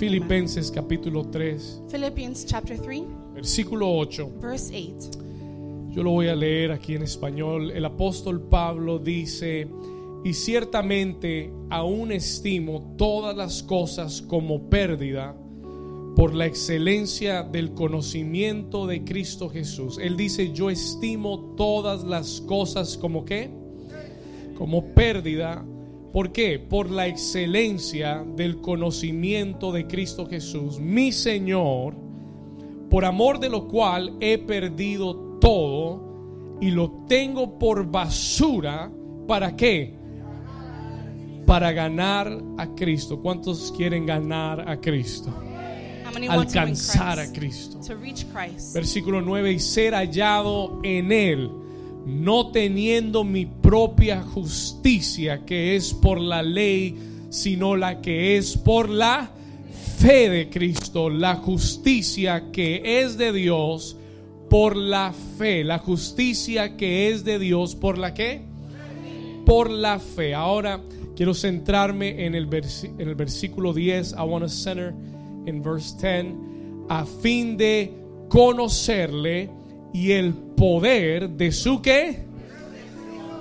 [0.00, 3.02] Filipenses capítulo 3, Philippians chapter 3,
[3.34, 4.30] versículo 8.
[4.40, 5.10] verse 8.
[5.90, 7.70] Yo lo voy a leer aquí en español.
[7.70, 9.68] El apóstol Pablo dice,
[10.24, 15.36] y ciertamente aún estimo todas las cosas como pérdida
[16.16, 19.98] por la excelencia del conocimiento de Cristo Jesús.
[19.98, 23.50] Él dice, yo estimo todas las cosas como qué?
[24.56, 25.62] Como pérdida.
[26.12, 26.58] ¿Por qué?
[26.58, 31.94] Por la excelencia del conocimiento de Cristo Jesús, mi Señor,
[32.90, 38.90] por amor de lo cual he perdido todo y lo tengo por basura.
[39.28, 39.94] ¿Para qué?
[41.46, 43.20] Para ganar a Cristo.
[43.20, 45.32] ¿Cuántos quieren ganar a Cristo?
[46.28, 47.32] Alcanzar a?
[47.32, 47.78] Cristo.
[48.74, 51.50] Versículo 9, y ser hallado en Él,
[52.06, 56.96] no teniendo mi propia justicia, que es por la ley,
[57.30, 59.30] sino la que es por la
[59.98, 63.96] fe de Cristo, la justicia que es de Dios
[64.48, 68.42] por la fe, la justicia que es de Dios por la que?
[69.46, 70.34] Por la fe.
[70.34, 70.80] Ahora
[71.14, 74.12] quiero centrarme en el, en el versículo 10.
[74.12, 74.92] I want to center
[75.46, 76.50] in verse 10
[76.90, 77.94] a fin de
[78.28, 79.48] conocerle
[79.92, 82.30] y el poder de su que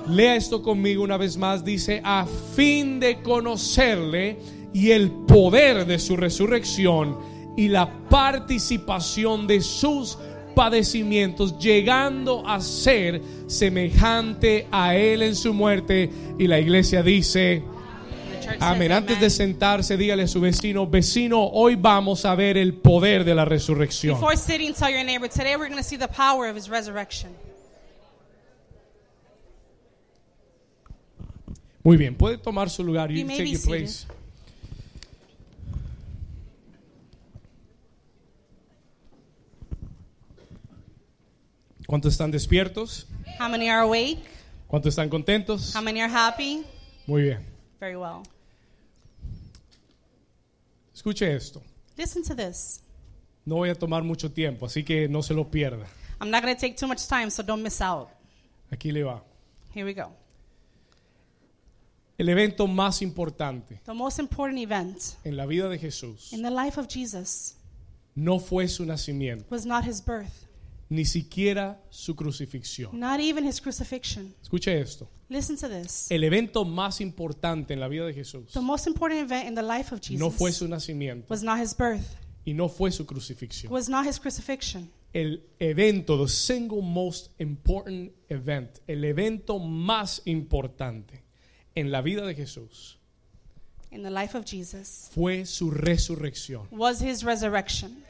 [0.10, 1.64] Lea esto conmigo una vez más.
[1.64, 4.38] Dice, a fin de conocerle
[4.74, 7.18] y el poder de su resurrección
[7.56, 10.18] y la participación de sus
[10.56, 16.10] padecimientos, llegando a ser semejante a él en su muerte.
[16.40, 17.64] Y la iglesia dice,
[18.60, 18.92] amén.
[18.92, 23.36] Antes de sentarse, dígale a su vecino, vecino, hoy vamos a ver el poder de
[23.36, 24.16] la resurrección.
[24.16, 27.32] Before sitting, tell your neighbor, today we're going to see the power of his resurrection.
[31.84, 33.10] Muy bien, puede tomar su lugar.
[33.10, 34.06] You You take your place.
[41.88, 43.08] ¿Cuántos están despiertos?
[43.40, 44.20] How many are awake?
[44.68, 45.74] ¿Cuántos están contentos?
[45.76, 46.64] How many are happy?
[47.08, 47.40] Muy bien.
[47.80, 48.22] Very well.
[51.00, 51.64] Escuche esto.
[51.96, 52.82] Listen to this.
[53.46, 55.88] No voy a tomar mucho tiempo, así que no se lo pierda.
[56.20, 58.10] I'm not going to take too much time, so don't miss out.
[58.70, 59.24] Aquí le va.
[59.74, 60.12] Here we go.
[62.18, 66.52] El evento más importante The most important event en la vida de Jesús in the
[66.52, 67.56] life of Jesus
[68.14, 70.49] no fue su nacimiento, was not his birth,
[70.90, 73.00] ni siquiera su crucifixión.
[73.00, 74.34] not even his crucifixion.
[74.42, 75.08] Escuche esto.
[75.30, 76.10] Listen to this.
[76.10, 79.62] El evento más importante en la vida de Jesús The most important event in the
[79.62, 83.06] life of no fue Jesus su nacimiento was not his birth, y no fue su
[83.06, 83.72] crucifixión.
[83.72, 84.90] was not his crucifixion.
[85.14, 91.24] El evento, the single most important event, el evento más importante
[91.76, 92.98] en la vida de Jesús
[93.92, 96.68] In the life of Jesus fue su resurrección.
[96.72, 98.04] was his resurrection.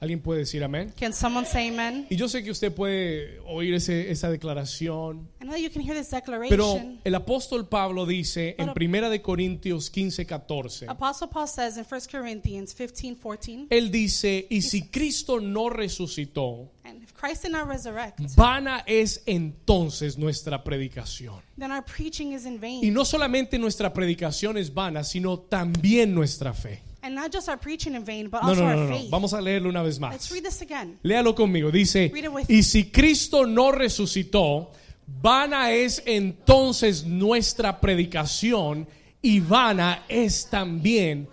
[0.00, 0.92] ¿Alguien puede decir amén?
[0.96, 2.06] Can someone say amen?
[2.08, 5.96] Y yo sé que usted puede oír ese- esa declaración, I know you can hear
[5.96, 7.00] this pero declaration.
[7.02, 11.84] el apóstol Pablo dice en Pero- Primera de Corintios 15, 14, Apostle Paul says in
[11.84, 17.50] 1 Corinthians 15 14, él dice, y si Cristo no resucitó, and if Christ did
[17.50, 21.42] not resurrect, vana es entonces nuestra predicación.
[21.58, 22.94] then our preaching is in Y vain.
[22.94, 26.82] no solamente nuestra predicación es vana, sino también nuestra fe.
[27.08, 28.94] And not just our preaching in vain, but No, also no, no, our no.
[28.98, 29.10] faith.
[29.10, 30.30] Vamos a leerlo una vez Let's más.
[30.30, 30.98] read this again.
[31.02, 31.70] Léalo conmigo.
[31.70, 34.72] Dice, Read it with y si Cristo no resucitó,
[35.06, 38.86] vana es entonces nuestra predicación
[39.22, 41.26] y vana es también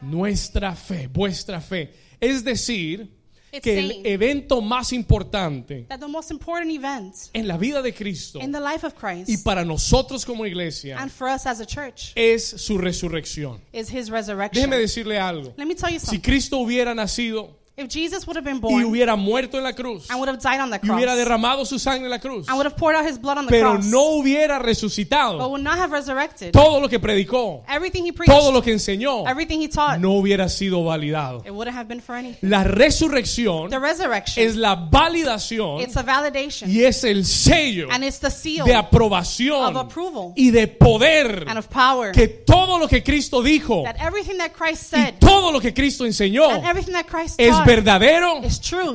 [0.00, 1.92] nuestra fe, vuestra fe.
[2.20, 3.10] Es decir,
[3.52, 7.92] It's que el evento más importante that the most important event en la vida de
[7.92, 11.60] Cristo in the life of y Christ para nosotros como iglesia and for us as
[11.60, 13.60] a church es su resurrección.
[13.72, 14.70] is his resurrection.
[14.70, 15.52] Déjeme decirle algo.
[15.58, 16.18] Let me tell you Si.
[16.18, 20.10] Cristo hubiera nacido If Jesus would have been y born hubiera muerto en la cruz
[20.10, 22.46] and would have died on the y hubiera cross derramado su sangre en la cruz,
[22.46, 25.48] and would have poured out his blood on the pero cross, no hubiera but resucitado,
[25.48, 29.26] would not have resurrected, todo lo que predicó, everything he preached, todo lo que enseñó,
[29.26, 31.42] everything he taught, no hubiera sido validado.
[31.46, 32.50] it wouldn't have been for anything.
[32.50, 38.04] La resurrección The resurrection, es la validación it's a validation y es el sello and
[38.04, 42.78] it's the seal de aprobación of approval y de poder and of power que todo
[42.78, 46.50] lo que Cristo dijo that everything that Christ y said todo lo que Cristo enseñó
[46.50, 48.40] and everything that Christ es taught verdadero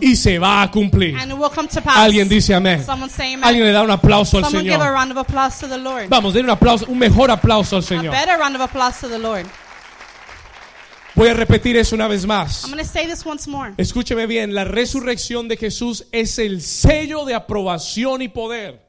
[0.02, 1.16] y se va a cumplir.
[1.18, 1.98] and it will come to pass.
[1.98, 2.84] Alguien dice amén.
[3.42, 4.94] Alguien le da un aplauso al Someone give a Señor.
[4.94, 6.10] round of applause to the Lord.
[6.10, 8.12] Vamos, den un aplauso, un mejor aplauso al A Señor.
[8.12, 9.46] better round of applause to the Lord.
[11.16, 12.64] Voy a repetir eso una vez más.
[12.64, 13.74] I'm going to say this once more.
[13.78, 18.86] Escúcheme bien, la resurrección de Jesús es el sello de aprobación y poder.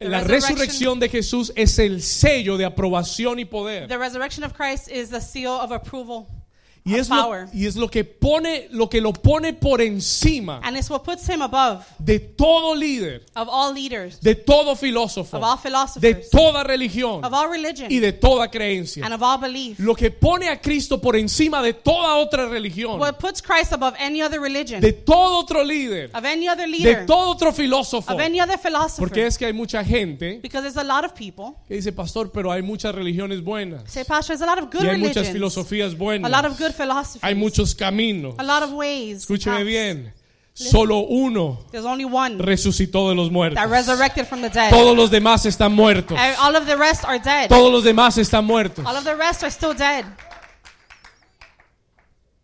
[0.00, 3.88] La resurrección de Jesús es el sello de aprobación y poder.
[3.88, 6.26] The resurrection of Christ is the seal of approval
[6.84, 10.76] Y es, lo, y es lo que pone, lo que lo pone por encima And
[10.76, 15.42] it's what puts him above de todo líder, of all leaders, de todo filósofo, of
[15.44, 15.58] all
[16.00, 19.04] de toda religión of all religion, y de toda creencia.
[19.04, 19.78] and of all belief.
[19.78, 23.94] Lo que pone a Cristo por encima de toda otra religión, What puts Christ above
[23.98, 28.12] any other religion, de todo otro líder, of any other de leader, todo otro filósofo.
[28.12, 29.00] of any other philosopher.
[29.00, 32.30] Porque es que hay mucha gente Because there's a lot of people que dice, pastor,
[32.30, 33.82] pero hay muchas religiones buenas.
[33.90, 36.30] say, Pastor, there's a lot of good Y hay muchas filosofías a buenas.
[36.30, 38.34] lot of good philosophies, Hay muchos caminos.
[38.38, 39.22] a lot of ways.
[39.24, 40.14] Escúcheme bien.
[40.54, 43.54] Solo uno There's only one resucitó de los muertos.
[43.62, 44.70] that resurrected from the dead.
[44.70, 46.18] Todos los demás están muertos.
[46.40, 47.48] All of the rest are dead.
[47.48, 48.84] Todos los demás están muertos.
[48.84, 50.04] All of the rest are still dead.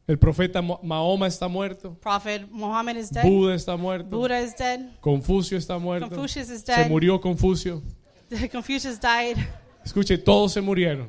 [0.06, 1.96] El profeta Mahoma está muerto.
[2.00, 3.24] Prophet Muhammad is dead.
[3.24, 4.10] Buda está muerto.
[4.10, 4.80] Buddha is dead.
[5.00, 6.08] Confucio está muerto.
[6.08, 6.90] Confucius is Se dead.
[6.90, 7.82] murió Confucio.
[8.52, 9.38] Confucius died.
[9.84, 11.08] Escuche, todos se murieron.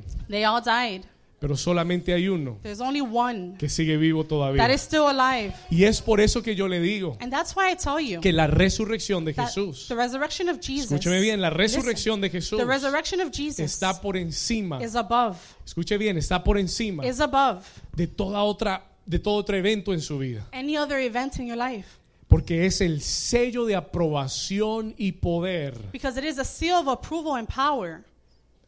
[1.45, 4.73] Pero solamente hay uno There's only one que sigue vivo that todavía.
[4.73, 5.53] is still alive.
[5.69, 8.33] Y es por eso que yo le digo And that's why I tell you que
[8.33, 12.57] la resurrección de that Jesús, the resurrection of Jesus, escúcheme bien, la resurrección de Jesús
[12.57, 17.19] the resurrection of Jesus está por encima, is above, escuche bien, está por encima is
[17.19, 17.63] above
[17.95, 20.47] de toda otra, de todo otro evento en su vida.
[20.51, 21.87] any other event in your life.
[22.27, 25.77] Porque es el sello de aprobación y poder.
[25.91, 28.03] Because it is a seal of approval and power.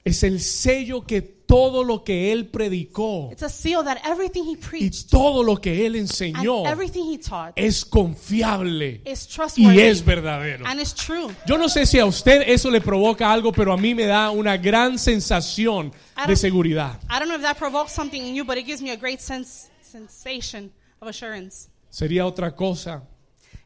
[0.06, 4.52] Es el sello que todo lo que Él predicó It's a seal that everything he
[4.52, 9.36] y preached todo lo que Él and enseñó everything he taught es confiable is y
[9.36, 10.66] trustworthy es verdadero.
[10.68, 11.34] and true.
[11.48, 14.30] Yo no sé si a usted eso le provoca algo, pero a mí me da
[14.30, 15.92] una gran sensación
[16.28, 17.00] de seguridad.
[17.10, 19.20] I don't know if that provokes something in you, but it gives me a great
[19.20, 21.70] sense sensation of assurance.
[21.90, 23.04] Sería otra cosa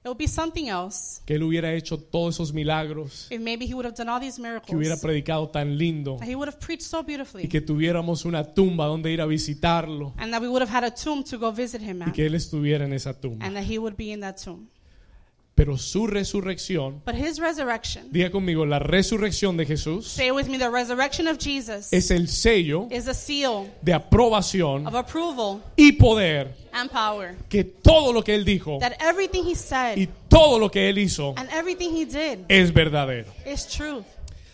[0.04, 3.76] It would be something else que Él hubiera hecho todos esos milagros, if maybe he
[3.76, 4.44] would have done all these que
[4.76, 5.00] hubiera miracles.
[5.02, 7.48] predicado tan lindo That he would have preached so y beautifully.
[7.48, 10.92] que tuviéramos una tumba donde ir a visitarlo And that we would have had a
[10.92, 13.46] tomb to go visit him y que Él estuviera en esa tumba.
[13.46, 14.68] And that he would be in that tomb.
[15.62, 20.58] Pero su resurrección, But his resurrection, diga conmigo, la resurrección de Jesús say with me,
[20.58, 25.92] the resurrection of Jesus es el sello is a seal de aprobación of approval y
[25.92, 27.36] poder and power.
[27.48, 30.98] que todo lo que Él dijo That everything he y said todo lo que Él
[30.98, 33.28] hizo and everything he did es verdadero.
[33.46, 33.68] is.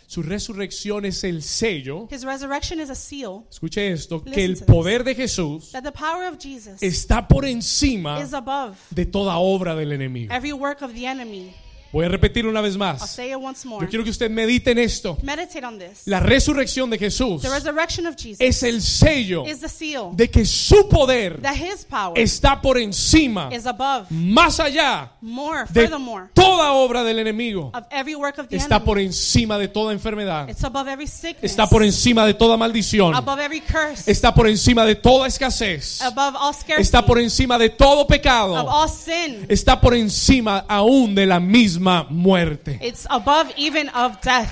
[0.10, 4.54] Su resurrección es el sello, His resurrection is a seal escuche esto, que Listen el
[4.54, 4.76] to this.
[4.76, 9.36] poder de Jesús that the power of Jesus está por encima is above de toda
[9.38, 10.34] obra del enemigo.
[10.34, 11.54] every work of the enemy.
[11.92, 13.10] Voy a repetir una vez I'll más.
[13.10, 13.86] say it once more.
[13.86, 15.18] Yo quiero que usted medite en esto.
[15.22, 16.02] Meditate on this.
[16.06, 20.30] La resurrección de Jesús The resurrection of Jesus es el sello is the seal de
[20.30, 25.82] que su poder that his power está por encima, is above, más allá more, de
[25.82, 27.72] furthermore, toda obra del enemigo.
[27.74, 28.86] of every work of the Está enemy.
[28.86, 30.50] por encima de toda enfermedad.
[30.50, 33.16] It's above every sickness, Está por encima de toda maldición.
[33.16, 36.02] above every curse, Está por encima de toda escasez.
[36.02, 38.54] above all scarcity, Está por encima de todo of pecado.
[38.70, 39.46] all sin.
[39.48, 42.80] Está por encima aún de la misma muerte.
[42.82, 44.52] It's above even of death.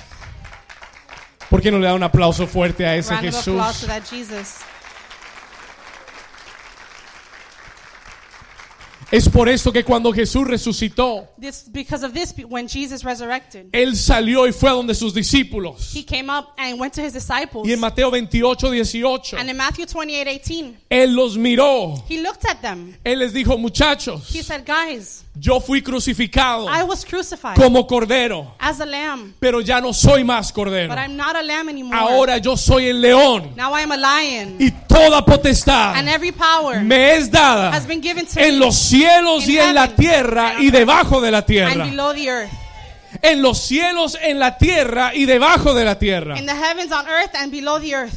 [1.50, 3.80] ¿Por qué no le da un aplauso fuerte a ese Round of applause Jesús?
[3.82, 4.58] to that Jesus.
[9.12, 13.94] Es por eso que cuando Jesús resucitó, This because of this, when Jesus resurrected, Él
[13.94, 15.92] salió y fue a donde sus discípulos.
[15.94, 17.64] he came up and went to his disciples.
[17.68, 22.02] Y en Mateo 28, 18, And in Matthew 28, 18, Él los miró.
[22.08, 22.96] he looked at them.
[23.04, 28.54] Él les dijo, muchachos, He said, Guys, yo fui crucificado I was crucified como cordero,
[28.58, 30.88] as a lamb, pero ya no soy más cordero.
[30.88, 31.96] but I'm not a lamb anymore.
[31.98, 34.56] Ahora yo soy el león Now I am a lion.
[34.58, 38.64] y toda potestad And every power me es dada has been given to en me
[38.64, 41.84] los cielos y en la tierra and y debajo de la and tierra.
[41.84, 42.50] below the earth.
[43.22, 46.38] En los cielos, en la tierra y debajo de la tierra.
[46.38, 48.14] In the heavens, on earth, and below the earth.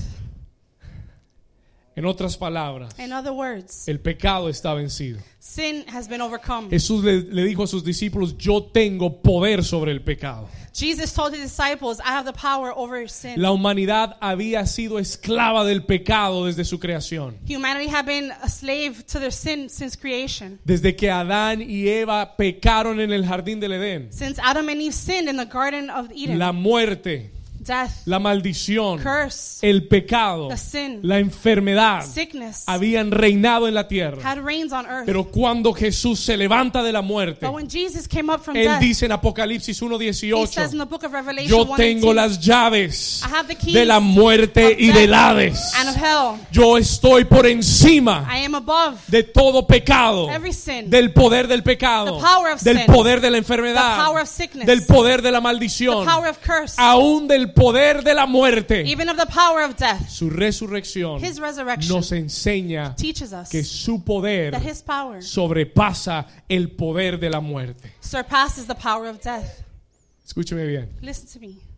[2.00, 5.20] En otras palabras, In other words, el pecado está vencido.
[5.39, 6.70] sin has been overcome.
[6.70, 10.48] Jesús le, le dijo a sus discípulos, yo tengo poder sobre el pecado.
[10.74, 13.41] Jesus told his disciples, I have the power over sin.
[13.41, 17.36] La humanidad había sido esclava del pecado desde su creación.
[17.46, 20.58] Humanity had been a slave to their sin since creation.
[20.63, 24.08] Desde que Adán y Eva pecaron en el jardín del Edén.
[24.13, 27.34] Since Adam and Eve sinned in the Garden of Eden, La muerte,
[27.70, 33.88] death, la maldición, curse, el pecado, the sin, la enfermedad sickness habían reinado en la
[33.88, 34.22] tierra.
[34.24, 35.06] had on earth.
[35.06, 39.90] Pero cuando Jesús se levanta de la muerte, Él death, dice en Apocalipsis he says
[39.90, 43.24] 1.18, in the book of Revelation yo 1 tengo 18, las llaves
[43.62, 45.74] de la muerte y del Hades.
[45.76, 46.48] and of hell.
[46.52, 48.28] Yo estoy por encima
[49.08, 52.20] de todo pecado, every sin, del poder del pecado,
[52.62, 52.86] del sin.
[52.88, 54.12] poder de la enfermedad,
[54.66, 56.08] del poder de la maldición,
[56.78, 58.84] aún del poder de la muerte.
[58.86, 60.10] even of the power of death.
[60.10, 66.25] Su resurrección His resurrection nos enseña teaches us que su poder that his power sobrepasa
[66.48, 67.92] el poder de la muerte.
[68.01, 69.63] surpasses the power of death.
[70.25, 71.69] Escúcheme bien, Listen to me.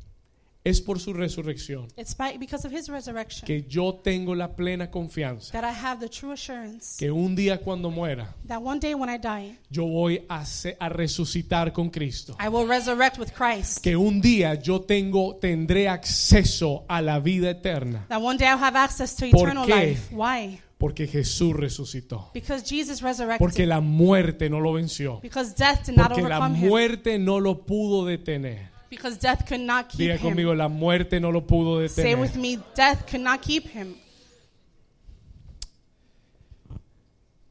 [0.63, 4.91] Es por su resurrección It's by, because of his resurrection que yo tengo la plena
[4.91, 8.93] confianza that I have the true assurance que un día cuando muera that one day
[8.93, 12.35] when I die, yo voy a, se- a resucitar con Cristo.
[12.39, 13.79] I will resurrect with Christ.
[13.81, 18.61] Que un día yo tengo tendré acceso a la vida eterna That one day I'll
[18.63, 19.87] have access to ¿Por eternal qué?
[19.91, 20.15] life.
[20.15, 20.59] Why?
[20.77, 22.31] porque Jesús resucitó.
[22.33, 23.37] Because Jesus resurrected.
[23.37, 25.19] Porque la muerte no lo venció.
[25.21, 28.70] because death did not Porque la muerte no lo pudo detener.
[28.91, 30.21] Because death could not keep Diga him.
[30.21, 32.41] conmigo, la muerte no lo pudo Say with detener.
[32.41, 33.95] me, death could not keep him.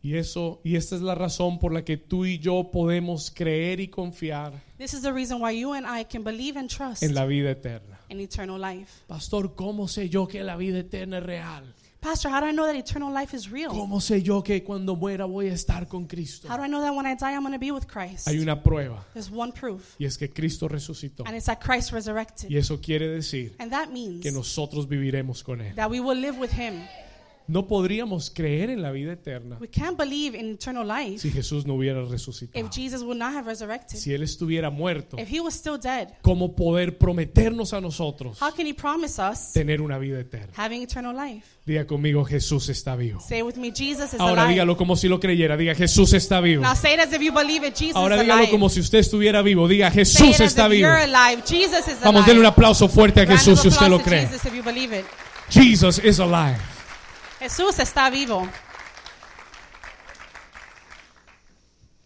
[0.03, 3.81] Y eso y esta es la razón por la que tú y yo podemos creer
[3.81, 7.15] y confiar This is the reason why you and I can believe and trust en
[7.15, 7.99] la vida eterna.
[8.09, 8.91] in eternal life.
[9.07, 11.75] Pastor, ¿cómo sé yo que la vida eterna es real?
[12.01, 13.71] Pastor, how do I know that eternal life is real?
[13.71, 16.49] ¿Cómo sé yo que cuando muera voy a estar con Cristo?
[16.49, 18.27] How do I know that when I die I'm going to be with Christ?
[18.27, 21.25] Hay una prueba There's one proof, y es que Cristo resucitó.
[21.27, 22.51] and it's that Christ resurrected.
[22.51, 25.75] Y eso quiere decir And that means que nosotros viviremos con Él.
[25.75, 26.81] that we will live with him.
[27.51, 31.67] No podríamos creer en la vida eterna We can't believe in eternal life si Jesús
[31.67, 32.65] no hubiera resucitado.
[32.65, 33.99] if Jesus would not have resurrected.
[33.99, 38.53] Si Él estuviera muerto, If he was still dead, ¿cómo poder prometernos a nosotros how
[38.55, 40.53] can he promise us tener una vida eterna?
[40.57, 41.45] having eternal life?
[41.67, 43.19] Diga conmigo, Jesús está vivo.
[43.21, 44.55] Say with me, Jesus is Ahora alive.
[44.55, 45.57] dígalo como si lo creyera.
[45.57, 46.63] Diga, Jesús está vivo.
[46.63, 47.75] Now say it as if you believe it.
[47.77, 48.51] Jesus Ahora is dígalo alive.
[48.53, 49.67] como si usted estuviera vivo.
[49.67, 50.89] Diga, Say Jesús it as está if vivo.
[50.89, 51.43] you're alive.
[51.47, 52.27] Jesus is Vamos, alive.
[52.27, 54.27] denle un aplauso fuerte a Jesús si usted lo cree.
[54.27, 55.05] Jesus if you believe it.
[55.51, 56.57] Jesus is alive.
[57.41, 58.47] Jesús está vivo.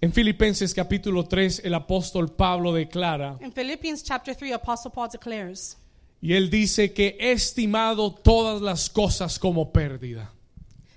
[0.00, 5.76] En Filipenses capítulo 3, el apóstol Pablo declara, In Philippians chapter 3, Apostle Paul declares,
[6.21, 10.31] y él dice que he estimado todas las cosas como pérdida.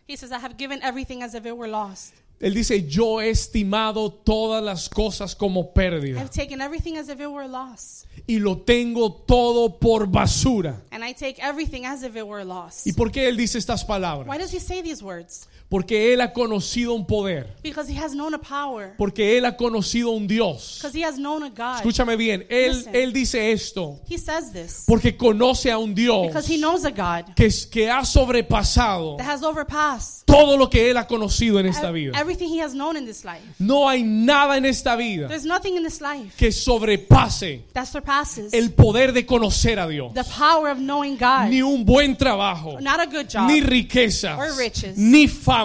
[0.07, 2.13] He says, I have given everything as if it were lost.
[2.39, 7.19] Él dice, yo he estimado todas las cosas como pérdida I've taken everything as if
[7.19, 8.05] it were lost.
[8.27, 10.83] y lo tengo todo por basura.
[10.91, 12.85] And I take everything as if it were lost.
[12.85, 14.37] ¿Y por qué él dice estas Why palabras?
[14.37, 15.47] does he say these words?
[15.69, 18.93] Porque él ha conocido un poder, Because he has known a power.
[18.97, 20.79] porque él ha conocido un Dios.
[20.81, 21.77] Because he has known a God.
[21.79, 22.95] Escúchame bien, él, Listen.
[22.95, 26.89] él dice esto He says this porque conoce a un Dios because he knows a
[26.91, 31.65] God que, que ha sobrepasado that has overpassed todo lo que él ha conocido en
[31.65, 32.17] esta vida.
[32.17, 33.41] everything he has known in this life.
[33.59, 38.53] No hay nada en esta vida There's nothing in this life que sobrepase that surpasses
[38.53, 40.13] el poder de conocer a Dios.
[40.13, 41.49] the power of knowing God.
[41.49, 45.56] Ni un buen trabajo, Not a good job ni riquezas, or riches, ni fama,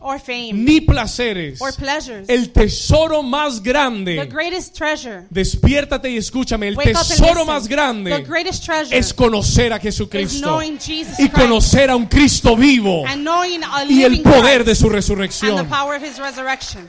[0.00, 1.60] or fame ni placeres.
[1.60, 2.28] or pleasures.
[2.28, 5.26] El tesoro más The grande, greatest treasure.
[5.30, 9.82] despiértate y escúchame, el Wake tesoro más The grande greatest treasure es conocer a is
[9.82, 14.64] Jesucristo Jesus y Christ conocer a un Cristo vivo and knowing a y el poder
[14.64, 15.68] de su and the resurrección.
[15.68, 16.88] power of his resurrection.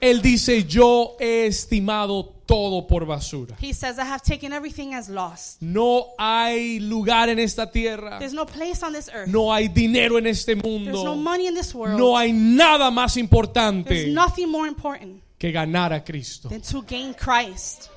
[0.00, 3.56] Él dice, yo he estimado todo por basura.
[3.60, 5.60] He says, I have taken everything as lost.
[5.60, 9.28] No hay lugar en esta tierra, There's no place on this earth.
[9.28, 11.98] no hay dinero en este There's no mundo, money in this world.
[11.98, 16.48] no hay nada más There's importante nothing more important que ganar a Cristo.
[16.48, 17.90] than to gain Christ.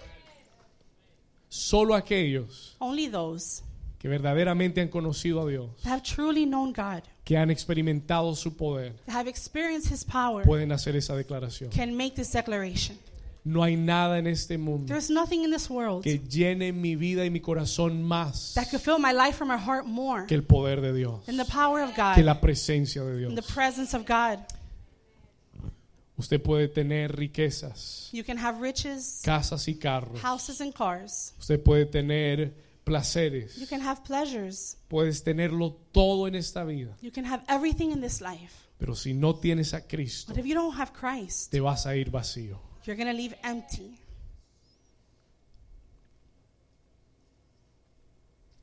[1.48, 3.63] Solo aquellos Only those
[3.98, 8.56] que verdaderamente han conocido a Dios, that have truly known God, que han experimentado su
[8.56, 11.70] poder, that have experienced his power, pueden hacer esa declaración.
[11.72, 12.98] can make this declaration.
[13.46, 17.24] No hay nada en este mundo There's nothing in this world que llene mi vida
[17.25, 20.43] y mi corazón más that could fill my life or my heart more que el
[20.43, 23.51] poder de Dios, than the power of que God, la presencia de than the Dios.
[23.53, 24.39] presence of God.
[26.17, 30.22] Usted puede tener riquezas, You can have riches, casas y carros.
[30.22, 31.34] houses, and cars.
[31.39, 32.53] Usted puede tener
[32.84, 33.55] placeres.
[33.58, 34.75] You can have pleasures.
[34.89, 36.93] Puedes tenerlo todo en esta vida.
[37.01, 38.51] You can have everything in this life.
[38.79, 41.96] Pero si no tienes a Cristo, But if you don't have Christ, te vas a
[41.96, 42.60] ir vacío.
[42.86, 43.98] You're going to leave empty.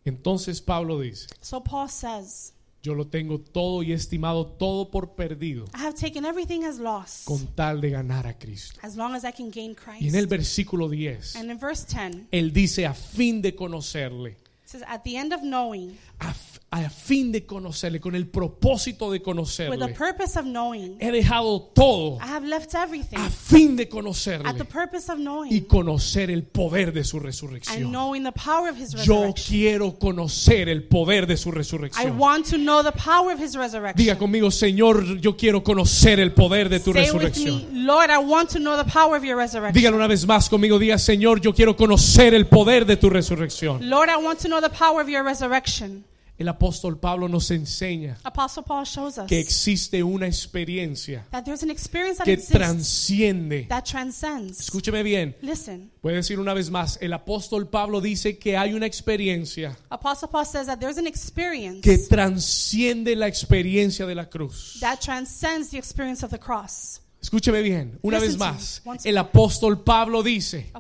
[0.04, 5.16] Entonces Pablo dice, So Paul says, Yo lo tengo todo y he estimado todo por
[5.16, 8.78] perdido I have taken everything as loss con tal de ganar a Cristo.
[8.82, 10.30] as long as I can gain Y en el Christ.
[10.30, 14.36] versículo 10, And in verse 10, Él dice a fin de conocerle,
[14.68, 16.34] says, At the end of knowing, a,
[16.72, 19.94] a fin de conocerle, con el propósito de with the conocerle.
[19.94, 23.94] purpose of knowing, He dejado todo I have left everything a fin de at the
[23.96, 27.90] conocerle purpose of y knowing conocer el poder de su and resurrección.
[27.92, 29.56] knowing the power of his Yo resurrection.
[29.56, 32.18] quiero conocer el poder de su I resurrección.
[32.18, 34.18] want to know the power of his Diga resurrection.
[34.18, 37.72] conmigo, Señor, yo quiero conocer el poder de tu Say with resurrección.
[37.72, 39.74] me, Lord, I want to know the power of your resurrection.
[39.74, 43.88] Dígalo una vez más conmigo, diga, Señor, yo quiero conocer el poder de tu resurrección.
[43.88, 46.04] Lord, I want to know the power of your resurrection.
[46.38, 51.62] El apóstol Pablo nos enseña Apostle Paul shows us que existe una experiencia that there's
[51.62, 53.66] an experience that que transciende.
[53.70, 54.60] that transcends.
[54.60, 58.74] Escúcheme bien, Listen, voy a decir una vez más, el apóstol Pablo dice que hay
[58.74, 64.26] una experiencia Apostle Paul says that there's an experience que transciende la experiencia de la
[64.28, 64.76] cruz.
[64.80, 67.00] that transcends the experience of the cross.
[67.26, 70.70] Escúcheme bien, una vez Listen más, el apóstol Pablo dice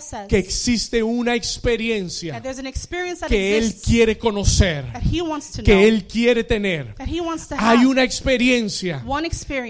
[0.00, 2.40] says que existe una experiencia
[3.28, 4.86] que él quiere conocer,
[5.62, 6.94] que él quiere tener.
[7.58, 9.04] Hay una experiencia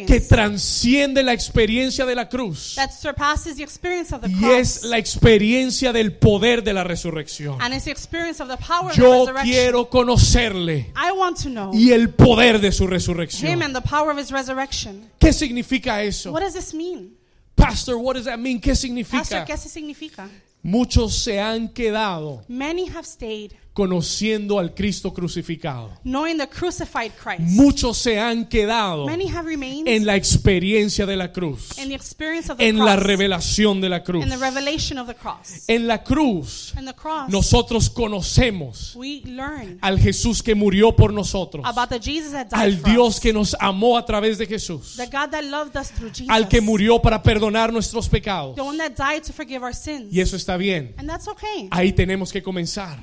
[0.07, 4.85] que transciende la experiencia de la cruz that surpasses the experience of the y es
[4.85, 7.61] la experiencia del poder de la resurrección.
[7.61, 11.49] And it's the experience of the power of the Yo quiero conocerle I want to
[11.49, 13.61] know y el poder de su resurrección.
[13.61, 15.11] and the power of his resurrection.
[15.19, 16.12] ¿Qué significa eso?
[16.31, 17.17] What does this mean?
[17.57, 18.61] Pastor, what does that mean?
[18.61, 19.45] ¿Qué Pastor, significa?
[19.47, 20.29] ¿qué se significa?
[20.65, 25.91] Muchos se han quedado Many have stayed conociendo al Cristo crucificado.
[26.05, 27.41] knowing the crucified Christ.
[27.41, 32.69] Muchos se han quedado en la experiencia de la cruz, in the experience of the
[32.69, 34.23] en la revelación de la cruz.
[34.25, 35.65] in the revelation of the cross.
[35.69, 41.13] En la cruz In the cross, nosotros conocemos we learn al Jesús que murió por
[41.13, 44.97] nosotros, about the Jesus that died al Dios que nos amó a través de Jesús,
[44.97, 48.55] the God that loved us through Jesus, al que murió para perdonar nuestros pecados.
[48.57, 50.13] the one that died to forgive our sins.
[50.13, 50.95] Y eso está bien.
[50.99, 51.69] And that's okay.
[51.71, 53.03] Ahí tenemos que comenzar.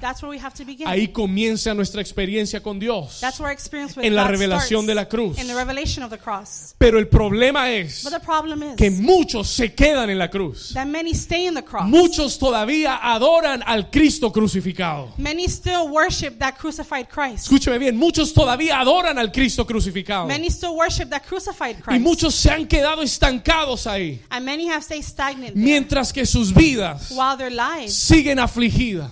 [0.60, 0.90] To begin.
[0.90, 3.22] Ahí comienza nuestra experiencia con Dios.
[3.22, 5.38] That's where our experience with En la God revelación de la cruz.
[5.40, 6.76] In the revelation of the cross.
[6.78, 10.74] Pero el problema es But the problem is que muchos se quedan en la cruz.
[10.74, 11.86] that many stay in the cross.
[11.88, 15.14] Muchos todavía adoran al Cristo crucificado.
[15.18, 17.46] Many still worship that crucified Christ.
[17.46, 20.28] Escúcheme bien, muchos todavía adoran al Cristo crucificado.
[20.28, 22.02] Many still worship that crucified Y Christ.
[22.02, 26.54] muchos se han quedado estancados ahí, and many have stayed stagnant there, mientras que sus
[26.54, 29.10] vidas while their lives siguen afligidas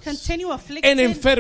[0.84, 1.37] en enfermedad.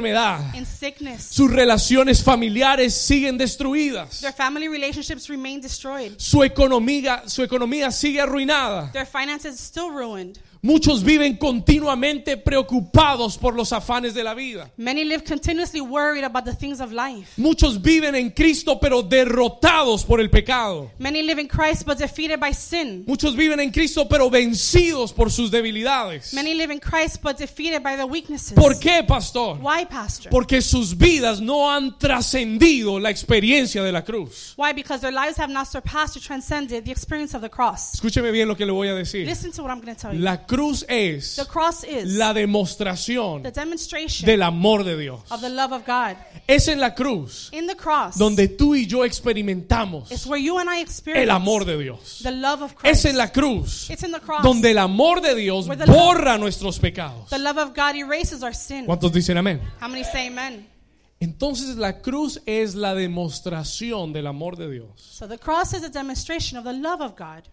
[0.53, 1.23] In sickness.
[1.23, 4.21] Sus relaciones familiares siguen destruidas.
[4.21, 6.13] Their family relationships remain destroyed.
[6.17, 8.91] Su economía, su economía sigue arruinada.
[8.91, 10.39] Their finances still ruined.
[10.61, 14.71] Muchos viven continuamente preocupados por los afanes de la vida.
[14.77, 17.33] Many live continuously worried about the things of life.
[17.37, 20.91] Muchos viven en Cristo pero derrotados por el pecado.
[20.99, 23.03] Many live in Christ but defeated by sin.
[23.07, 26.33] Muchos viven en Cristo pero vencidos por sus debilidades.
[26.33, 28.53] Many live in Christ but defeated by their weaknesses.
[28.53, 29.57] ¿Por qué, pastor?
[29.61, 30.29] Why, Pastor?
[30.31, 34.53] Porque sus vidas no han trascendido la experiencia de la cruz.
[34.57, 34.73] Why?
[34.73, 37.93] Because their lives have not surpassed or transcended the experience of the cross.
[37.93, 39.25] Escúcheme bien lo que le voy a decir.
[39.25, 40.21] Listen to what I'm going to tell you.
[40.21, 45.21] La cruz es The cross is la demostración the demonstration del amor de Dios.
[45.29, 46.17] of the love of God.
[46.47, 47.51] Es en la cruz
[48.15, 52.23] donde tú y yo experimentamos el amor de Dios.
[52.83, 53.87] Es en la cruz
[54.41, 57.29] donde el amor de Dios borra nuestros pecados.
[57.29, 58.85] the love of God erases our sin.
[58.85, 59.61] ¿Cuántos dicen amén?
[59.81, 60.67] How many say amen?
[61.19, 64.89] Entonces la cruz es la demostración del amor de Dios.
[64.97, 67.43] So the cross is a demonstration of the love of God.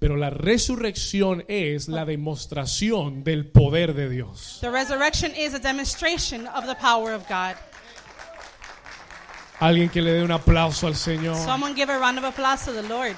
[0.00, 4.58] Pero la resurrección es la demostración del poder de Dios.
[4.62, 7.54] The resurrection is a demonstration of the power of God.
[9.60, 11.36] Alguien que le dé un aplauso al Señor.
[11.36, 13.14] Someone give a round of applause to the Lord.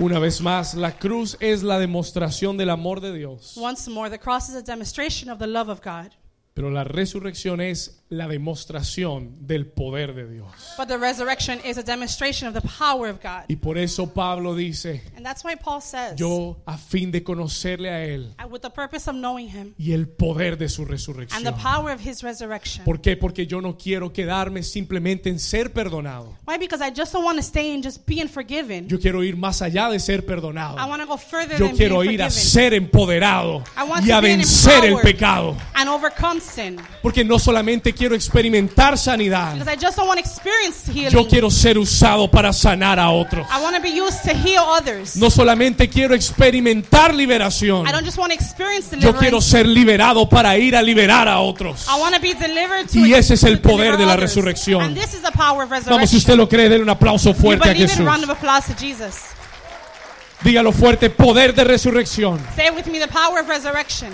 [0.00, 3.56] Una vez más, la cruz es la demostración del amor de Dios.
[3.56, 6.10] Once more, the cross is a demonstration of the love of God.
[6.54, 10.50] Pero la resurrección es la demostración del poder de Dios.
[10.76, 13.44] But the resurrection is a demonstration of the power of God.
[13.48, 17.88] Y por eso Pablo dice, And that's why Paul says, yo a fin de conocerle
[17.88, 20.88] a Él "And with the purpose of knowing him y el poder de su and
[20.88, 21.54] the resurrección.
[21.62, 22.84] power of his resurrection.
[22.84, 23.16] ¿Por qué?
[23.16, 26.36] Porque yo no quiero quedarme simplemente en ser perdonado.
[26.48, 26.58] Why?
[26.58, 28.88] Because I just don't want to stay in just being forgiven.
[28.88, 30.76] Yo quiero ir más allá de ser I perdonado.
[30.88, 34.08] want to go further Yo than quiero being ir a ser empoderado I want y
[34.08, 35.56] to a vencer el pecado.
[35.74, 36.39] and overcome
[37.02, 41.10] Porque no solamente quiero experimentar sanidad, Because I just don't want to experience healing.
[41.10, 43.46] yo quiero ser usado para sanar a otros.
[43.50, 45.16] I want to be used to heal others.
[45.16, 49.50] No solamente quiero experimentar liberación, I don't just want to experience yo quiero deliverance.
[49.50, 51.86] ser liberado para ir a liberar a otros.
[51.88, 54.82] I want to be delivered to Y ese es el poder de la resurrección.
[54.82, 55.96] And this is the power of resurrection.
[55.96, 58.04] Vamos, si usted lo cree, denle un aplauso fuerte a Jesús.
[58.04, 59.16] round of applause to Jesus.
[60.42, 62.40] Dígalo fuerte, poder de resurrección.
[62.56, 64.10] Say it with me, the power of resurrection.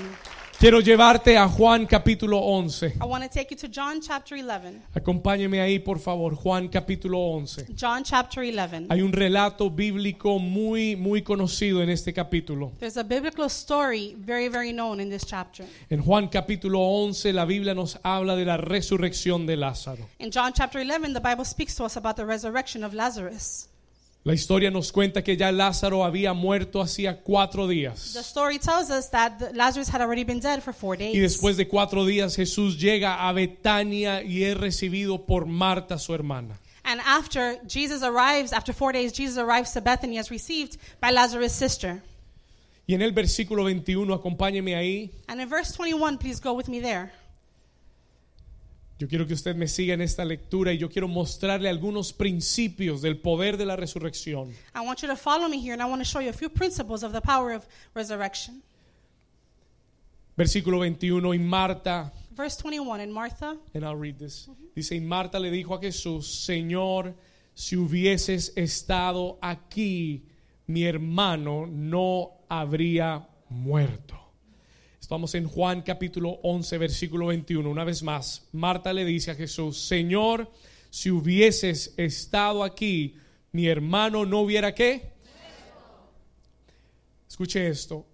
[0.58, 2.94] Quiero llevarte a Juan capítulo 11.
[2.98, 4.80] I want to take you to John chapter 11.
[4.94, 7.66] Acompáñeme ahí, por favor, Juan capítulo 11.
[7.78, 8.86] John chapter 11.
[8.88, 12.72] Hay un relato bíblico muy, muy conocido en este capítulo.
[12.78, 15.66] There's a biblical story very, very known in this chapter.
[15.90, 20.08] En Juan capítulo 11 la Biblia nos habla de la resurrección de Lázaro.
[20.20, 23.68] In John chapter 11, the Bible speaks to us about the resurrection of Lazarus.
[24.26, 28.16] La historia nos cuenta que ya Lázaro había muerto hacía cuatro The días.
[28.16, 31.14] story tells us that the- Lazarus had already been dead for four days.
[31.14, 36.12] Y después de cuatro días Jesús llega a Betania y es recibido por Marta, su
[36.12, 36.58] hermana.
[36.82, 41.52] And after Jesus arrives, after four days, Jesus arrives to Bethany as received by Lazarus'
[41.52, 42.02] sister.
[42.88, 45.12] Y en el versículo 21, acompáñeme ahí.
[45.28, 47.12] And in verse 21, please go with me there.
[48.98, 53.02] Yo quiero que usted me siga en esta lectura y yo quiero mostrarle algunos principios
[53.02, 54.50] del poder de la resurrección.
[54.74, 56.48] I want you to follow me here, and I want to show you a few
[56.48, 58.62] principles of the power of resurrection.
[60.34, 64.48] Versículo 21, y Marta, Verse 21, and Martha, and I'll read this.
[64.74, 67.14] Dice, y Marta le dijo a Jesús, Señor,
[67.54, 70.26] si hubieses estado aquí,
[70.66, 74.25] mi hermano no habría muerto.
[75.06, 77.70] Estamos en Juan capítulo 11, versículo 21.
[77.70, 80.50] Una vez más, Marta le dice a Jesús, Señor,
[80.90, 83.14] si hubieses estado aquí,
[83.52, 85.12] mi hermano no hubiera qué.
[87.28, 88.04] Escuche esto.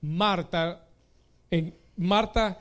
[0.00, 0.88] Marta,
[1.52, 2.58] en, Marta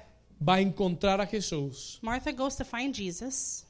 [0.48, 1.98] va a encontrar a Jesús.
[2.04, 3.66] Martha goes to find Jesus.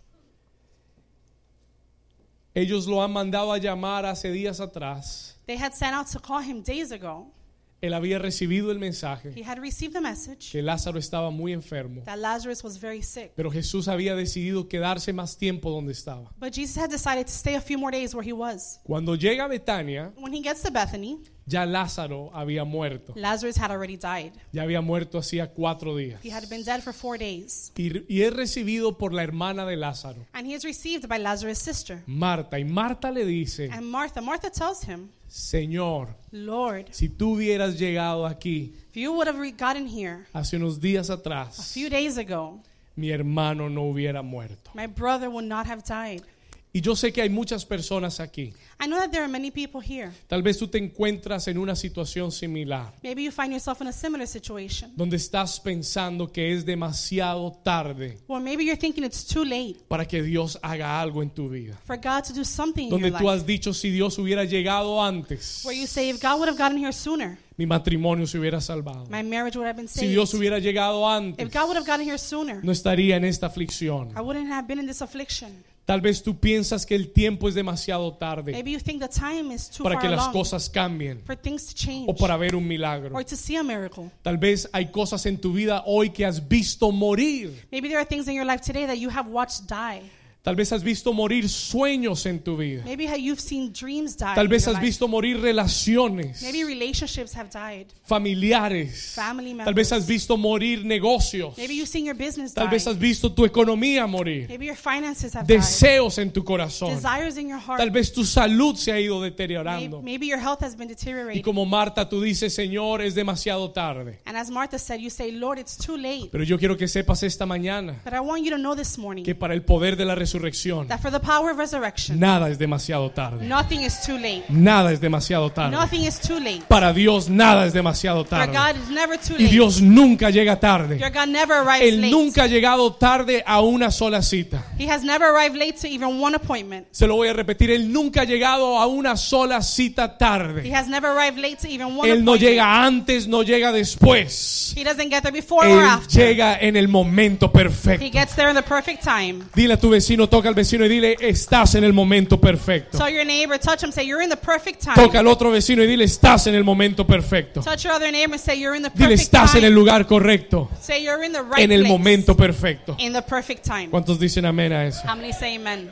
[2.54, 5.38] Ellos lo han mandado a llamar hace días atrás.
[5.46, 7.32] They had sent out to call him days ago.
[7.82, 12.02] Él había recibido el mensaje He had received the message que Lázaro estaba muy enfermo.
[12.04, 13.32] that Lazarus was very sick.
[13.36, 16.32] Pero Jesús había decidido quedarse más tiempo donde estaba.
[16.40, 18.80] But Jesus had decided to stay a few more days where he was.
[18.84, 23.14] Cuando llega a Betania, When he gets to Bethany, ya Lázaro había muerto.
[23.16, 24.34] Lazarus had already died.
[24.52, 26.20] Ya había muerto hacía cuatro días.
[26.24, 27.72] He had been dead for four days.
[27.78, 31.58] Y, y es recibido por la hermana de Lázaro, And he is received by Lazarus'
[31.60, 32.04] sister.
[32.06, 32.60] Marta.
[32.60, 38.26] Y Marta le dice, And Martha, Martha tells him, Señor, Lord, si tú hubieras llegado
[38.26, 42.60] aquí if you would have gotten here hace unos días a atrás, few days ago,
[42.96, 44.72] mi hermano no hubiera muerto.
[44.74, 46.24] my brother would not have died.
[46.72, 48.54] Y yo sé que hay muchas personas aquí.
[48.80, 50.12] I know that there are many people here.
[50.28, 53.92] Tal vez tú te encuentras en una situación similar, Maybe you find yourself in a
[53.92, 54.92] similar situation.
[54.96, 60.06] donde estás pensando que es demasiado tarde Or maybe you're thinking it's too late para
[60.08, 61.76] que Dios haga algo en tu vida.
[61.88, 63.38] for God to do something in Donde your tú life.
[63.40, 66.78] has dicho si Dios hubiera llegado antes, Where you say, if God would have gotten
[66.78, 69.08] here sooner, mi matrimonio se hubiera salvado.
[69.10, 70.12] my marriage would have been Si saved.
[70.12, 73.48] Dios hubiera llegado If antes, God would have gotten here sooner, no estaría en esta
[73.48, 74.12] aflicción.
[74.16, 75.64] I wouldn't have been in this affliction.
[75.90, 79.52] Tal vez tú piensas que el tiempo es demasiado tarde Maybe you think the time
[79.52, 82.38] is too para far que las along cosas cambien for things to change o para
[82.38, 83.10] ver un milagro.
[83.12, 84.12] or to see a miracle.
[84.22, 87.66] Tal vez hay cosas en tu vida hoy que has visto morir.
[87.72, 90.04] Maybe there are things in your life today that you have watched die.
[90.50, 92.82] Tal vez has visto morir sueños en tu vida.
[92.84, 94.34] Maybe you've seen dreams die.
[94.34, 94.88] Tal in vez your has life.
[94.88, 97.86] visto morir relaciones Maybe relationships have died.
[98.04, 99.14] familiares.
[99.14, 99.92] Family Tal vez members.
[99.92, 101.56] has visto morir negocios.
[101.56, 102.72] Maybe you've seen your business Tal die.
[102.72, 104.48] vez has visto tu economía morir.
[104.50, 105.58] Maybe your finances have died.
[105.60, 106.96] Deseos en tu corazón.
[106.96, 107.78] Desires in your heart.
[107.78, 110.02] Tal vez tu salud se ha ido deteriorando.
[110.02, 111.44] maybe your health has been Y deteriorating.
[111.44, 114.20] como Marta tú dices, Señor, es demasiado tarde.
[114.26, 116.30] And as Martha said, you say, Lord, it's too late.
[116.32, 119.24] Pero yo quiero que sepas esta mañana But I want you to know this morning
[119.24, 120.39] que para el poder de la resurrección,
[120.88, 123.46] that for the power of resurrection, nada es demasiado tarde.
[123.48, 124.44] nothing is too late.
[124.50, 125.72] Nada es demasiado tarde.
[125.76, 126.62] Nothing is too late.
[126.68, 128.54] Para Dios nada es demasiado For tarde.
[128.54, 129.48] God is never too Y.
[129.48, 130.98] Dios nunca llega tarde.
[131.00, 132.12] Your God never arrives Él late.
[132.12, 134.66] nunca ha llegado tarde a una sola cita.
[134.78, 136.88] He has never arrived late to even one appointment.
[136.92, 140.74] Se lo voy a repetir, Él nunca ha llegado a una sola cita He tarde.
[140.74, 144.74] has never arrived late to even one Él no llega antes, no llega después.
[144.76, 146.20] He doesn't get there before or Él after.
[146.20, 148.10] llega en el momento He perfecto.
[148.12, 149.44] gets there in the perfect time.
[149.56, 152.98] Dile a tu vecino, toca al vecino y dile, estás en el momento perfecto.
[152.98, 154.96] Tell your neighbor, touch him, say, You're in the perfect time.
[154.96, 157.62] Toca al otro vecino y dile, estás en el momento perfecto.
[157.62, 159.76] Touch your other neighbor and say, You're in the Dile, perfect estás en el time.
[159.76, 161.94] lugar correcto, Say, You're in the right en el place.
[161.94, 162.96] momento perfecto.
[162.98, 163.90] In the perfect time.
[163.90, 165.02] ¿Cuántos dicen amén a eso?
[165.08, 165.92] How many say amen?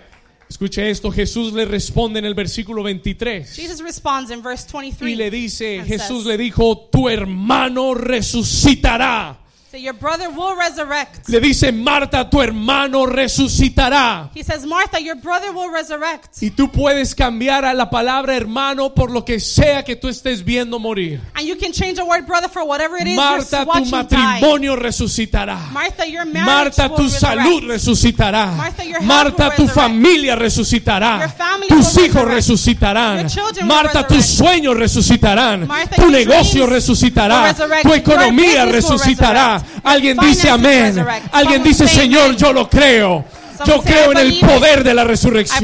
[0.49, 3.53] Escuche esto, Jesús le responde en el versículo 23.
[3.53, 5.11] Jesus responds in verse 23.
[5.11, 9.39] Y le dice, Jesús says, le dijo, tu hermano resucitará.
[9.77, 11.29] That your brother will resurrect.
[11.29, 14.29] Le dice, Marta, tu hermano resucitará.
[14.33, 16.41] He says, Martha, your brother will resurrect.
[16.41, 20.43] Y tú puedes cambiar a la palabra hermano por lo que sea que tú estés
[20.43, 21.21] viendo morir.
[21.35, 23.91] And you can change the word brother for whatever it is Marta, you're tu watching
[24.09, 24.39] die.
[24.41, 25.57] matrimonio resucitará.
[25.71, 27.21] Martha, your marriage Marta, will tu resurrect.
[27.21, 28.55] salud resucitará.
[28.57, 29.73] Martha, your health Marta, will tu resurrect.
[29.75, 31.19] familia resucitará.
[31.19, 32.35] Your family Tus will hijos resurrect.
[32.35, 33.19] resucitarán.
[33.19, 35.67] Your children will Marta, tus sueños resucitarán.
[35.67, 37.41] Martha, Tu your negocio resucitará.
[37.41, 37.83] will resurrect.
[37.83, 39.61] Tu Your economía resucitará.
[39.83, 41.05] Alguien dice amén.
[41.31, 43.25] Alguien dice Señor, yo lo creo.
[43.65, 45.63] Yo creo "I en el believe it." poder de la resurrección.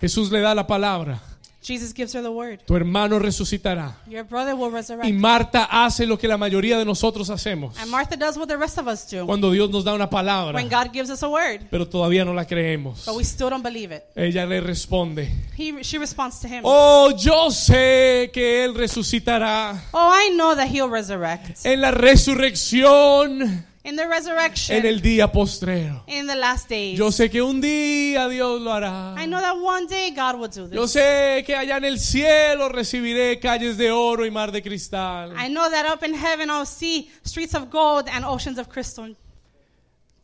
[0.00, 1.20] Jesús le da la palabra.
[1.62, 2.60] Jesus gives her the word.
[2.66, 3.94] Tu hermano resucitará.
[4.06, 5.12] Your brother will Y resurrect.
[5.12, 7.76] Marta hace lo que la mayoría de nosotros hacemos.
[7.78, 9.26] And Martha does what the rest of us do.
[9.26, 12.32] Cuando Dios nos da una palabra, When God gives us a word, pero todavía no
[12.32, 13.04] la creemos.
[13.04, 14.04] but we still don't believe it.
[14.16, 16.62] Ella le responde, He, she responds to him.
[16.64, 21.58] oh, yo sé que Él resucitará Oh, I know that he'll resurrect.
[21.66, 26.04] en la resurrección, In the resurrection, en el día postrero.
[26.06, 26.96] in the last days.
[26.96, 29.16] Yo sé que un día Dios lo hará.
[29.18, 30.92] I know that one day God will do Yo this.
[30.92, 35.32] sé que allá en el cielo recibiré calles de oro y mar de cristal.
[35.36, 39.12] I know that up in heaven I'll see streets of gold and oceans of crystal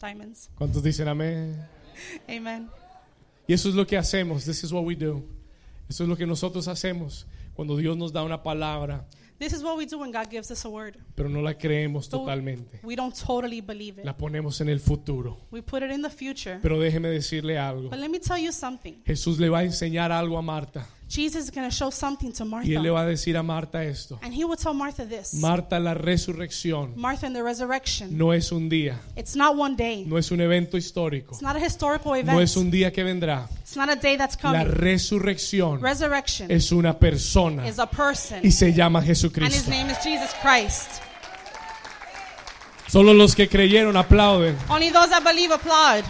[0.01, 0.49] diamonds.
[0.57, 1.57] ¿Cuántos dicen amén?
[2.29, 2.71] Amen.
[3.49, 4.45] Y eso es lo que hacemos.
[4.45, 5.25] This is what we do.
[5.89, 9.07] Eso es lo que nosotros hacemos cuando Dios nos da una palabra,
[9.39, 10.97] This is what we do when God gives us a word.
[11.15, 12.81] pero no la creemos But totalmente.
[12.83, 14.05] we don't totally believe it.
[14.07, 15.39] La ponemos en el futuro.
[15.51, 16.59] We put it in the future.
[16.63, 17.91] Pero déjeme decirle algo.
[17.91, 19.03] But let me tell you something.
[19.05, 20.87] Jesús le va a enseñar algo a Marta.
[21.09, 22.93] Jesus is going to show something to Y él le Martha.
[22.93, 24.19] va a decir a Marta esto.
[24.23, 25.35] And he will tell Martha this.
[25.35, 28.19] Marta, la resurrección Martha in the resurrection.
[28.19, 30.05] no es un día, It's not one day.
[30.05, 32.41] no es un evento histórico, It's not a historical no event.
[32.41, 33.49] es un día que vendrá.
[33.61, 34.67] It's not a day that's La coming.
[34.73, 38.41] resurrección Resurrection es una persona is a person.
[38.43, 39.71] y se llama And his Jesucristo.
[39.71, 41.03] name is Jesus Christ.
[42.89, 44.57] Solo los que creyeron aplauden.
[44.69, 46.05] Only those that believe applaud.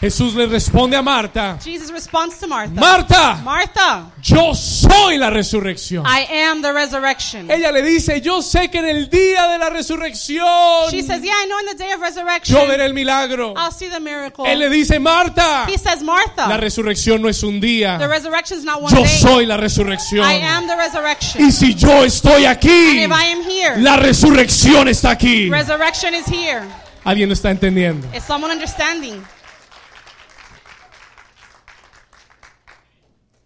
[0.00, 2.74] Jesús le responde a Marta, Jesus responds to Martha.
[2.78, 6.04] Marta, Martha, yo soy la resurrección.
[6.06, 7.50] I am the resurrection.
[7.50, 10.46] Ella le dice, yo sé que en el día de la resurrección
[10.90, 13.54] She says, Yeah, I know in the day of yo resurrection, veré el milagro.
[13.56, 14.44] I'll see the miracle.
[14.46, 17.98] Él le dice, Marta, He says, la Martha, resurrección no es un the día.
[18.06, 19.08] resurrection is not one Yo day.
[19.18, 20.24] soy la resurrección.
[20.30, 21.42] I am the resurrection.
[21.42, 25.48] Y si yo estoy And aquí, if I am here, la resurrección está aquí.
[25.50, 26.62] resurrection is here.
[27.02, 28.06] ¿Alguien lo está entendiendo?
[28.14, 29.24] Is someone understanding?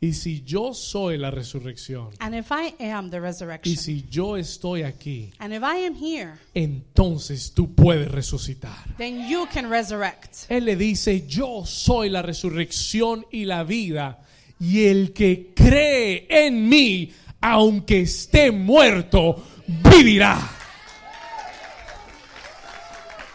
[0.03, 4.39] Y si yo soy la resurrección, And if I am the y resurrection, si yo
[4.39, 8.97] estoy aquí, and if I am here, entonces tú puedes resucitar.
[8.97, 10.47] then you can resurrect.
[10.49, 14.21] Él le dice, yo soy la resurrección y la vida,
[14.59, 20.39] y el que cree en mí, aunque esté muerto, vivirá.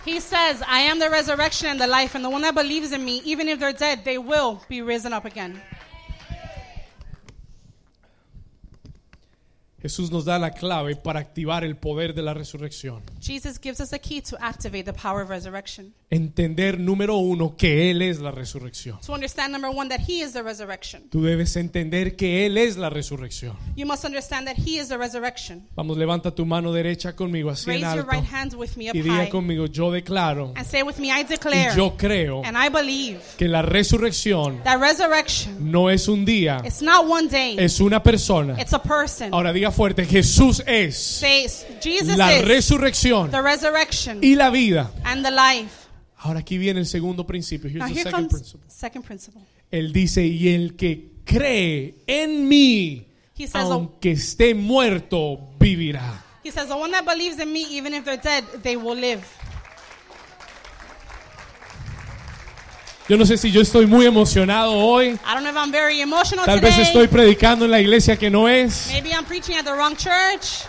[0.04, 3.04] He says, I am the resurrection and the life, and the one that believes in
[3.04, 5.62] me, even if they're dead, they will be risen up again.
[9.86, 13.04] Jesús nos da la clave para activar el poder de la resurrección.
[13.22, 15.94] Jesus gives us a key to activate the power of resurrection.
[16.10, 19.00] Entender, número uno, que Él es la resurrección.
[19.06, 21.04] To understand, number one, that He is the resurrection.
[21.12, 23.56] Tú debes entender que Él es la resurrección.
[23.76, 25.68] You must understand that He is the resurrection.
[25.76, 28.12] Vamos, levanta tu mano derecha conmigo, así en Raise your alto.
[28.12, 31.22] right hand with me up Y diga conmigo, yo declaro And say with me, I
[31.22, 36.26] y declare yo creo and I believe que la resurrección that resurrection, no es un
[36.26, 38.56] día, it's not one day, es una persona.
[38.60, 39.32] it's a person.
[39.32, 41.48] Ahora diga fuerte, Jesús es Say,
[41.82, 44.92] Jesus la is resurrección the resurrection y la vida.
[45.04, 45.72] and the life.
[46.18, 47.70] Ahora aquí viene el segundo principio.
[47.70, 48.70] Here's Now the here second comes principle.
[48.70, 49.42] second principle.
[49.72, 53.08] Él dice, y el que cree en mí,
[53.38, 56.24] He says, the, aunque esté muerto, vivirá.
[56.44, 59.22] he says, the one that believes in me, even if they're dead, they will live.
[63.08, 65.10] Yo no sé si yo estoy muy emocionado hoy.
[65.10, 68.32] I don't know if I'm very emotional Tal vez estoy predicando en la iglesia que
[68.32, 68.88] no es.
[68.92, 70.66] Maybe I'm preaching at the wrong church.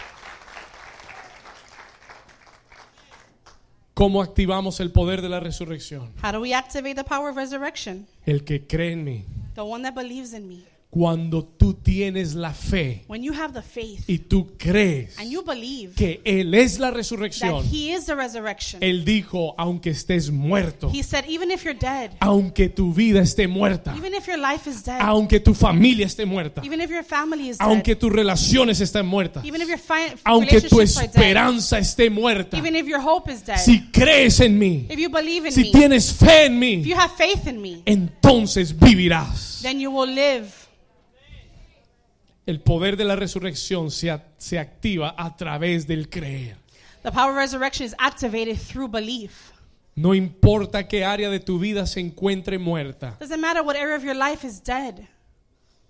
[3.95, 6.13] ¿Cómo activamos el poder de la resurrección?
[6.23, 8.07] How do we activate the power of resurrection?
[8.27, 9.25] El que cree en mí.
[9.55, 10.76] The one that believes in me.
[10.97, 15.43] Cuando tú tienes la fe When you have the faith y tú crees and you
[15.43, 20.31] believe que Él es la that resurrección, He is the resurrection, Él dijo, aunque estés
[20.31, 24.39] muerto, He said, even if you're dead, aunque tu vida esté muerta, even if your
[24.39, 27.95] life is dead, aunque tu familia esté muerta, even if your family is dead, aunque
[27.95, 29.81] tus relaciones estén muertas, even if your
[30.25, 34.41] aunque tu are dead, esperanza esté muerta, even if your hope is dead, si crees
[34.41, 37.13] en mí, if you believe in si me, tienes fe en if mí, you have
[37.19, 39.61] faith in me, entonces vivirás.
[39.61, 40.66] then you will live.
[42.47, 46.57] El poder de la resurrección se, se activa a través del creer.
[47.03, 49.53] The power of resurrection is activated through belief.
[49.97, 54.05] No importa qué área de tu vida se encuentre muerta, Doesn't matter what area of
[54.05, 55.09] your life is dead,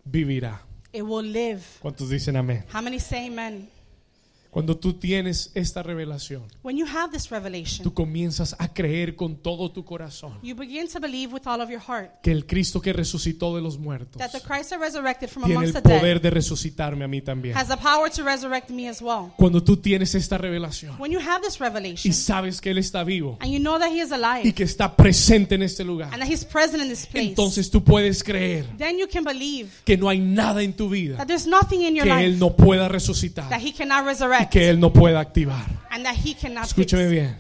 [0.05, 0.61] vivirá.
[0.93, 1.63] it will live.
[1.83, 2.65] ¿Cuántos dicen amén?
[2.73, 3.69] How many say amen?
[4.57, 9.37] Cuando tú tienes esta revelación, When you have this revelation, tú comienzas a creer con
[9.37, 12.81] todo tu corazón you begin to believe with all of your heart que el Cristo
[12.81, 15.89] que resucitó de los muertos that the Christ that resurrected from tiene amongst el the
[15.91, 17.55] dead poder de resucitarme a mí también.
[17.55, 19.31] has the power to resurrect me as well.
[19.37, 23.05] Cuando tú tienes esta revelación When you have this revelation y sabes que Él está
[23.05, 26.09] vivo and you know that He is y alive que está presente en este lugar,
[26.15, 29.69] and that He's present in this place, entonces tú puedes creer then you can believe
[29.85, 32.41] que no hay nada en tu vida that there's nothing in your que Él life
[32.41, 35.67] no pueda resucitar that He cannot y resurrect que Él no pueda activar.
[35.91, 36.71] and that He cannot fix.
[36.79, 37.37] Escúchame bien.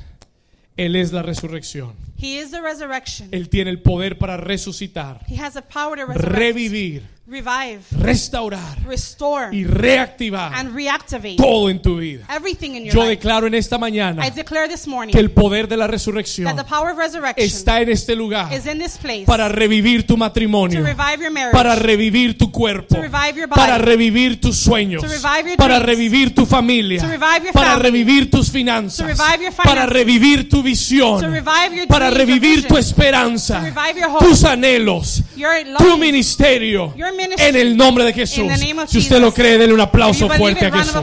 [0.77, 1.95] Él es la resurrección.
[2.19, 3.29] He is the resurrection.
[3.33, 8.79] Él tiene el poder para resucitar, He has the power to resurrect, revivir, revive, restaurar
[8.87, 12.25] restore, y reactivar and reactivate todo en tu vida.
[12.35, 13.17] everything in your Yo life.
[13.17, 16.57] declaro en esta I mañana declare this morning que el poder de la resurrección that
[16.57, 20.15] the power of resurrection está en este lugar is in this place para revivir tu
[20.15, 24.41] to matrimonio, revive your marriage, para revivir tu cuerpo, to revive your body, para revivir
[24.41, 28.51] tus sueños, to revive your para revivir tu familia, to revive your para revivir tus
[28.53, 32.77] finanzas, to revive your para revivir tu visión, to revive your para your revivir tu
[32.77, 37.47] esperanza, to revive your hope, tus anhelos, your tu ministerio, Your ministry.
[37.47, 38.53] en el nombre de Jesús.
[38.89, 41.03] Si usted lo cree, denle un aplauso fuerte a Jesús.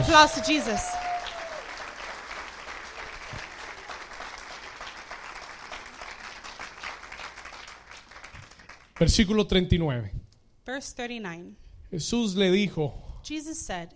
[8.98, 10.12] Versículo 39.
[10.64, 11.56] Verse 39.
[11.90, 13.90] Jesús le dijo, Jesus said,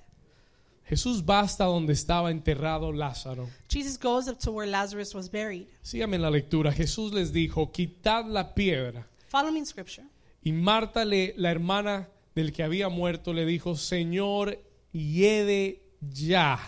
[0.88, 3.48] Jesús va hasta donde estaba enterrado Lázaro.
[3.68, 5.66] Jesus goes up to where Lazarus was buried.
[5.82, 6.72] Síganme en la lectura.
[6.72, 9.06] Jesús les dijo, quitad la piedra.
[9.28, 10.06] Follow me in scripture.
[10.42, 16.58] Y Marta, le- la hermana del que había muerto, le dijo, Señor, hiede ya,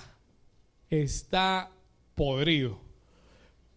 [0.88, 1.70] está
[2.14, 2.80] podrido.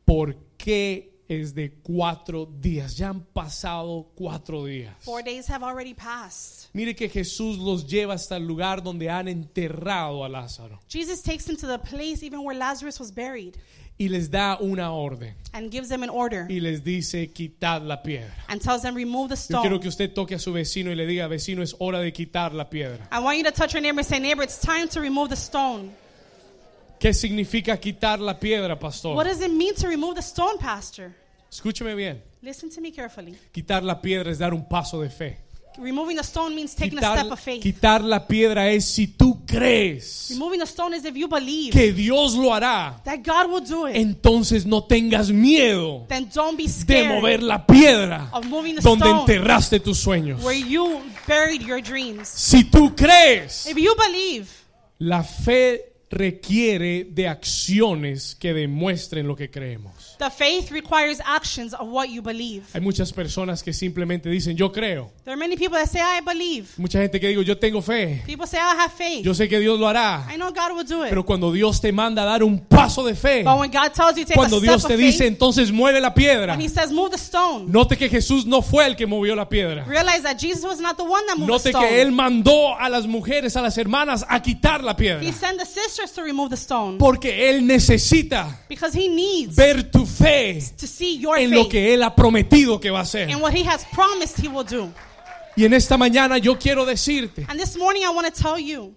[0.06, 2.97] ¿Por qué es de cuatro días?
[2.97, 4.95] Ya han pasado cuatro días.
[4.99, 6.69] Four days have already passed.
[6.73, 11.45] Mire que Jesús los lleva hasta el lugar donde han enterrado a Lázaro Jesus takes
[11.45, 13.56] them to the place even where Lazarus was buried
[13.97, 18.01] y les da una orden and gives them an order y les dice, quitad la
[18.01, 18.34] piedra.
[18.49, 19.79] and tells them remove the Yo quiero stone.
[19.82, 22.69] que usted toque a su vecino y le diga, vecino, es hora de quitar la
[22.69, 23.08] piedra.
[23.12, 25.36] I want you to touch your neighbor and say, neighbor, it's time to remove the
[25.36, 25.91] stone.
[26.99, 29.15] ¿Qué significa quitar la piedra, pastor?
[29.15, 31.13] What does it mean to remove the stone, pastor?
[31.51, 32.21] Escúcheme bien.
[32.41, 33.36] Listen to me carefully.
[33.53, 35.38] Quitar la piedra es dar un paso de fe.
[35.78, 37.62] Removing the stone means taking a step Quitar, of faith.
[37.64, 41.92] quitar la piedra es si tú crees Removing the stone is if you believe que
[41.92, 43.96] Dios lo hará, that God will do it.
[43.96, 48.82] entonces no tengas miedo then don't be de scared mover la piedra of moving the
[48.82, 50.42] donde stone enterraste tus sueños.
[50.44, 52.28] where you buried your dreams.
[52.28, 54.48] Si tú crees, If you believe,
[55.00, 60.15] la fe requiere de acciones que demuestren lo que creemos.
[60.19, 62.63] the faith requires actions of what you believe.
[62.73, 65.12] Hay muchas personas que simplemente dicen, yo creo.
[65.26, 66.69] There are many people that say, I believe.
[66.78, 68.21] Mucha gente que digo, yo tengo fe.
[68.26, 69.26] People say, I have faith.
[69.26, 70.26] Yo sé que Dios lo hará.
[70.32, 71.10] I know God will do it.
[71.10, 74.15] Pero cuando Dios te manda a dar un paso de fe, but when God tells
[74.17, 76.54] you take cuando a step Dios of te faith, dice, entonces mueve la piedra.
[76.54, 79.49] when He says, move the stone, Note que Jesús no fue el que movió la
[79.49, 79.84] piedra.
[79.86, 81.88] realize that Jesus was not the one that moved the Note stone.
[81.88, 85.21] que Él mandó a las mujeres, a las hermanas, a quitar la piedra.
[85.23, 85.65] He sent the
[86.04, 90.88] sisters to remove the stone Porque Él necesita because He needs ver tu fe to
[90.88, 93.30] see your en lo faith que Él ha prometido que va a hacer.
[93.30, 94.92] and what He has promised He will do.
[95.56, 98.94] Y en esta mañana yo quiero decirte And this morning, I want to tell you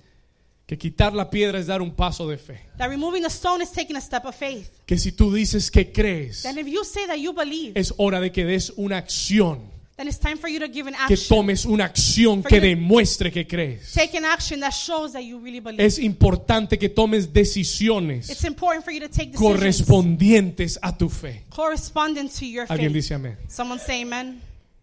[0.66, 2.58] que quitar la piedra es dar un paso de fe.
[2.78, 4.68] that removing the stone is taking a step of faith.
[4.86, 8.20] Que si tú dices que crees, Then, if you say that you believe, es hora
[8.20, 9.75] de que des una acción.
[9.96, 11.28] Then it's time for you to give an Que action.
[11.38, 13.92] tomes una acción For que you to- demuestre que crees.
[13.92, 15.82] Take an action that shows that you really believe.
[15.84, 21.08] Es importante que tomes decisiones It's important for you to take decisions correspondientes a tu
[21.08, 21.44] fe.
[21.48, 22.94] correspondent to your Alguien faith.
[23.02, 23.36] dice amén.
[23.48, 24.40] Someone say amen.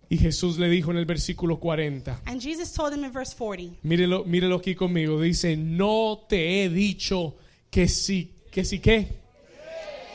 [0.10, 2.20] Y Jesús le dijo en el versículo 40.
[2.26, 5.20] And Jesus told him in verse 40, Mírelo, mírelo aquí conmigo.
[5.20, 7.36] Dice, no te he dicho
[7.72, 9.08] que sí, que sí qué.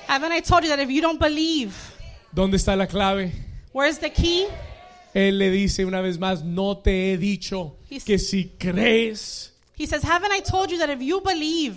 [0.06, 1.72] Haven't I told you that if you don't believe,
[2.32, 3.32] ¿Dónde está la clave?
[3.72, 4.46] where's the key?
[5.18, 9.86] Él le dice una vez más, no te he dicho He's- que si crees, He
[9.86, 11.76] says, Haven't I told you that if you believe,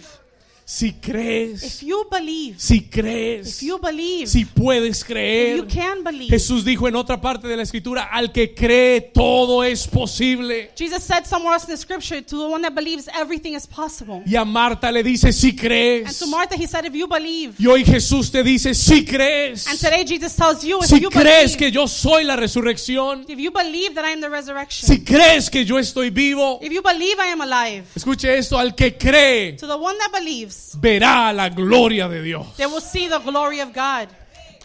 [0.74, 5.58] si If crees, you believe, si if crees, you believe, si puedes if creer.
[5.58, 6.30] you can believe.
[6.30, 10.72] Jesús dijo en otra parte de la escritura, al que cree todo es posible.
[10.78, 14.24] Jesus said somewhere else in the scripture, to the one that believes, everything is possible.
[14.26, 16.20] Y a Marta le dice, si And crees.
[16.20, 17.54] to Martha, he said, if you believe.
[17.60, 19.68] Y hoy Jesús te dice, si crees.
[19.68, 23.26] And today Jesus tells you, if Si you crees believe, que yo soy la resurrección.
[23.28, 26.60] if you believe that I am the resurrection, Si crees que yo estoy vivo.
[26.62, 30.12] if you believe I am alive, Escuche esto, al que cree to the one that
[30.18, 32.56] believes, verá la gloria de Dios.
[32.58, 34.10] they will see the glory of God.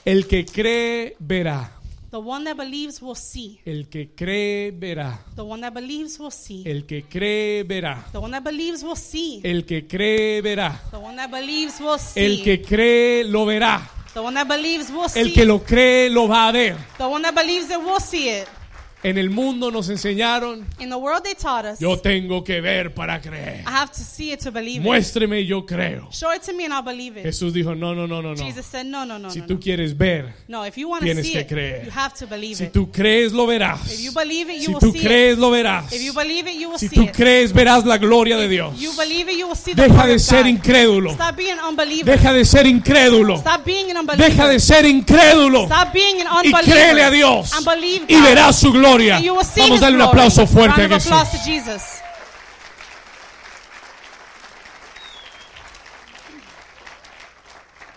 [0.05, 1.73] El que cree verá.
[2.11, 3.61] The one that believes will see.
[3.67, 5.19] El que cree verá.
[5.35, 6.63] The one that believes will see.
[6.65, 8.07] El que cree verá.
[8.13, 9.41] The one that believes will see.
[9.45, 10.81] El que cree verá.
[10.93, 12.25] The one that believes will see.
[12.25, 13.91] El que cree lo verá.
[14.15, 15.21] The one that believes will see.
[15.21, 16.77] El que lo cree lo va a ver.
[16.97, 18.49] The one that believes it will see it.
[19.03, 22.93] En el mundo nos enseñaron, In the world they taught us, yo tengo que ver
[22.95, 23.61] para creer.
[23.61, 24.83] I have to see it to believe it.
[24.83, 26.09] Muéstreme y yo creo.
[26.11, 27.25] Show it to me and I'll believe it.
[27.25, 28.43] Jesús dijo, no, no, no, no, no.
[28.43, 31.07] Jesus said, no, no, no, Si no, tú quieres ver, No, if you want to
[31.07, 31.85] tienes see que it, creer.
[31.85, 32.73] you have to believe si it.
[32.73, 33.81] tú crees lo verás.
[33.93, 35.39] If you believe it, you Si will tú see crees it.
[35.39, 35.93] lo verás.
[35.93, 37.13] If you believe it, you will Si see tú it.
[37.15, 38.81] crees verás la gloria de Dios.
[38.81, 41.13] You believe it, you will see the Deja de ser incrédulo.
[41.13, 41.57] Stop being.
[42.05, 43.37] Deja de ser incrédulo.
[43.37, 44.29] Stop being an unbeliever.
[44.31, 45.65] Deja de ser incrédulo.
[45.67, 46.65] Stop being an Y unbeliever.
[46.65, 47.53] créele a Dios.
[47.53, 48.86] And believe Y verás su gloria.
[48.87, 51.13] See Vamos a darle un aplauso fuerte a Jesús.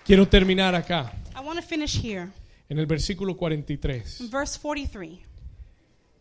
[0.03, 2.29] Quiero terminar acá, I want to finish here.
[2.67, 4.21] en el versículo 43.
[4.21, 5.19] In verse 43,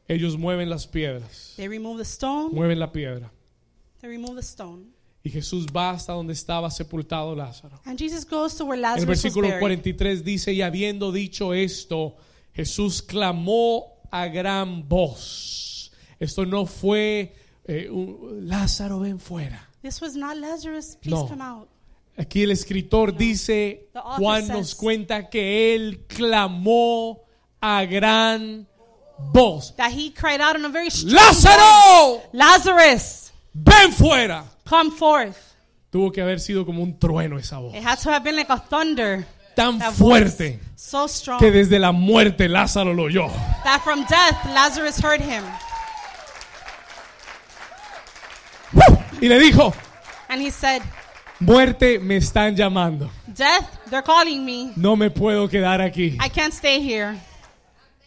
[0.06, 1.54] Ellos mueven las piedras.
[1.56, 2.54] they remove the stone.
[2.54, 3.30] Mueven la piedra.
[4.02, 4.92] They remove the stone.
[5.24, 7.80] Y Jesús va hasta donde estaba sepultado Lázaro.
[7.86, 9.60] And Jesus goes to where El Lazarus was versículo buried.
[9.60, 12.16] 43 dice, y habiendo dicho esto,
[12.52, 15.90] Jesús clamó a gran voz.
[16.18, 17.34] Esto no fue,
[17.66, 19.68] eh, un- Lázaro ven fuera.
[19.82, 20.96] This was not Lazarus.
[21.00, 21.28] Please No.
[21.28, 21.68] come out.
[22.16, 27.20] Aquí el escritor dice, The author Juan nos says- cuenta que él clamó
[27.62, 28.66] a gran
[29.32, 29.72] voz.
[29.76, 34.44] That he cried out in a very strong voice, Lázaro, Lazarus, ven fuera.
[34.64, 35.36] come forth.
[35.90, 37.74] Tuvo que haber sido como un trueno esa voz.
[37.74, 39.24] It had to have been like a thunder.
[39.58, 43.28] Tan That fuerte so strong que desde la muerte Lázaro lo oyó.
[43.64, 45.42] that from death Lazarus heard him.
[49.20, 49.74] Y le dijo,
[50.28, 50.82] And he said,
[51.40, 53.10] muerte me están llamando.
[53.26, 54.72] Death, they're calling me.
[54.76, 56.16] No me puedo quedar aquí.
[56.20, 57.18] I can't stay here.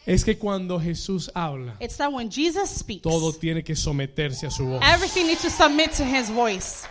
[0.06, 4.52] Es que cuando Jesús habla, It's that when Jesus speaks, todo tiene que someterse a
[4.52, 4.82] su voz.
[4.84, 6.88] everything needs to submit to his voice.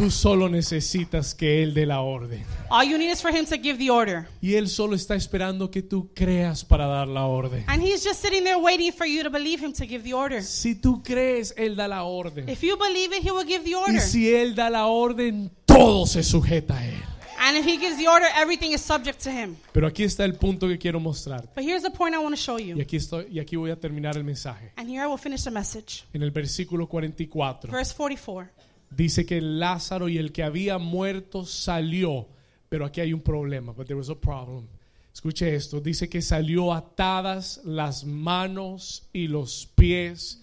[0.00, 2.42] Tú solo necesitas que Él dé la orden.
[2.70, 4.26] All you need is for him to give the order.
[4.40, 7.64] Y Él solo está esperando que tú creas para dar la orden.
[7.66, 10.42] And he's just sitting there waiting for you to believe him to give the order.
[10.42, 12.48] Si tú crees, Él da la orden.
[12.48, 14.00] If you believe it, he will give the Y order.
[14.00, 17.02] si Él da la orden, todo se sujeta a Él.
[17.42, 19.56] And if he gives the order, everything is subject to him.
[19.72, 21.46] Pero aquí está el punto que quiero mostrar.
[21.54, 22.80] But here's the point I want to show Y you.
[22.80, 24.72] aquí, estoy, y aquí voy a terminar el mensaje.
[24.76, 26.04] And here I will finish the message.
[26.14, 28.48] En el versículo 44 Verse 44.
[28.90, 32.28] Dice que Lázaro y el que había muerto salió.
[32.68, 33.72] Pero aquí hay un problema.
[33.72, 34.68] But there was a problem.
[35.12, 35.80] Escuche esto.
[35.80, 40.42] Dice que salió atadas las manos y los pies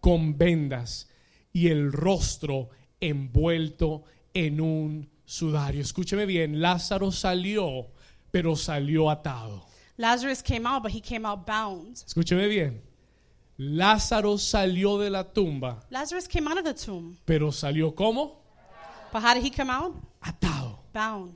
[0.00, 1.08] con vendas
[1.52, 2.68] y el rostro
[3.00, 4.04] envuelto
[4.34, 5.80] en un sudario.
[5.80, 6.60] Escúcheme bien.
[6.60, 7.88] Lázaro salió,
[8.30, 9.66] pero salió atado.
[9.96, 11.96] Lazarus came out, but he came out bound.
[11.96, 12.82] Escúcheme bien.
[13.56, 17.16] Lázaro salió de la tumba, Lazarus came out of the tomb.
[17.24, 18.42] pero salió como
[19.12, 19.94] But how did he come out?
[20.20, 20.80] atado.
[20.92, 21.34] Bound.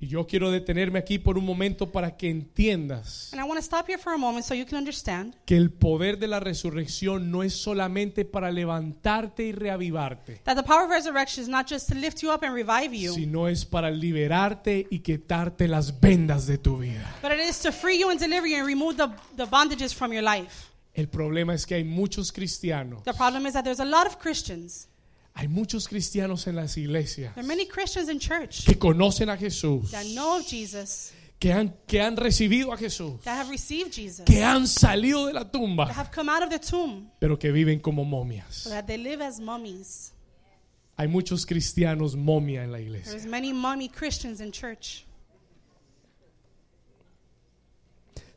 [0.00, 3.64] Y yo quiero detenerme aquí por un momento para que entiendas And I want to
[3.64, 7.32] stop here for a moment so you can understand que el poder de la resurrección
[7.32, 11.88] no es solamente para levantarte y reavivarte, that the power of resurrection is not just
[11.88, 16.46] to lift you up and revive you, sino es para liberarte y quitarte las vendas
[16.46, 17.16] de tu vida.
[17.20, 20.12] but it is to free you and deliver you and remove the, the bondages from
[20.12, 20.66] your life.
[20.94, 24.18] El problema es que hay muchos cristianos, The problem is that there's a lot of
[24.18, 24.86] Christians.
[25.38, 29.36] Hay muchos cristianos en las iglesias There are many Christians in church que conocen a
[29.36, 33.92] Jesús, that know of Jesus, que han, que han recibido a Jesús, that have received
[33.92, 37.38] Jesus, que han salido de la that tumba, have come out of the tomb, pero
[37.38, 38.64] que viven como momias.
[38.64, 40.12] that they live as mummies.
[40.96, 43.12] Hay muchos cristianos momia en la iglesia.
[43.12, 45.04] There's many mummy Christians in church.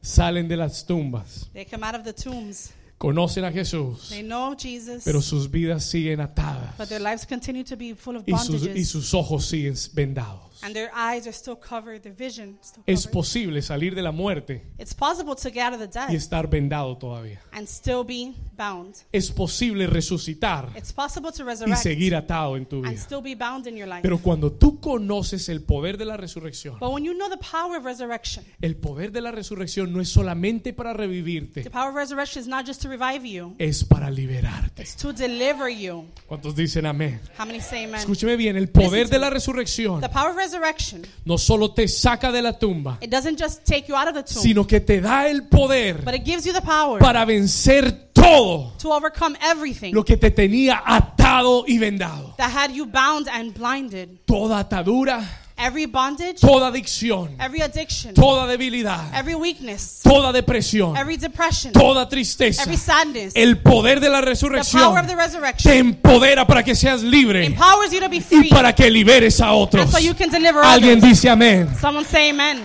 [0.03, 2.73] Salen de las tumbas, They come out of the tombs.
[3.01, 7.63] Conocen a Jesús, They know Jesus, pero sus vidas siguen atadas but their lives continue
[7.63, 10.50] to be full of y sus, y bondages, sus ojos siguen vendados.
[10.63, 13.13] And their eyes are still covered, their vision is still Es covered.
[13.13, 16.49] posible salir de la muerte It's possible to get out of the y dead estar
[16.49, 17.39] vendado todavía.
[17.51, 18.95] and still be bound.
[19.11, 23.01] Es posible resucitar It's possible to y resurrect seguir atado en tu and vida.
[23.01, 24.01] still be bound in your life.
[24.01, 27.77] Pero cuando tú conoces el poder de la resurrección, But when you know the power
[27.77, 31.95] of resurrection, el poder de la resurrección no es solamente para revivirte, the power of
[31.95, 34.81] resurrection is not just to revive you, es para liberarte.
[34.81, 36.05] it's to deliver you.
[36.27, 37.19] ¿Cuántos dicen amén?
[37.37, 37.95] How many say amen?
[37.99, 42.31] Escúcheme bien, el poder de la resurrección The power of resurrection, no solo te saca
[42.31, 44.99] de la tumba, it doesn't just take you out of the tomb, sino que te
[44.99, 49.93] da el poder but it gives you the power para vencer todo to overcome everything
[49.93, 52.35] lo que te tenía atado y vendado.
[52.37, 54.19] that had you bound and blinded.
[54.25, 55.23] Toda atadura,
[55.63, 62.09] Every bondage, toda adicción, every addiction, toda debilidad, every weakness, toda depresión, every depression, toda
[62.09, 62.63] tristeza.
[62.63, 66.63] every sadness, El poder de la the power resurrección of the te resurrection empodera para
[66.63, 69.91] que seas libre empowers you to be y free para que liberes a otros.
[69.91, 71.11] so you can deliver Alguien others.
[71.11, 71.69] dice amén.
[71.79, 72.59] Someone say amen.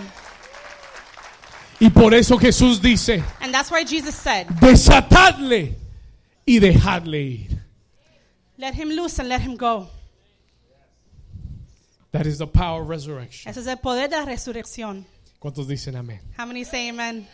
[1.79, 5.75] Y por eso Jesús dice, And that's why Jesus said, desatadle
[6.47, 7.63] y dejadle ir.
[8.57, 9.87] let him loose and let him go.
[12.13, 13.51] That is the power of resurrection.
[13.51, 15.05] Ese es el poder de la resurrección.
[15.39, 16.21] ¿Cuántos dicen amén?
[16.39, 17.27] How many say amen?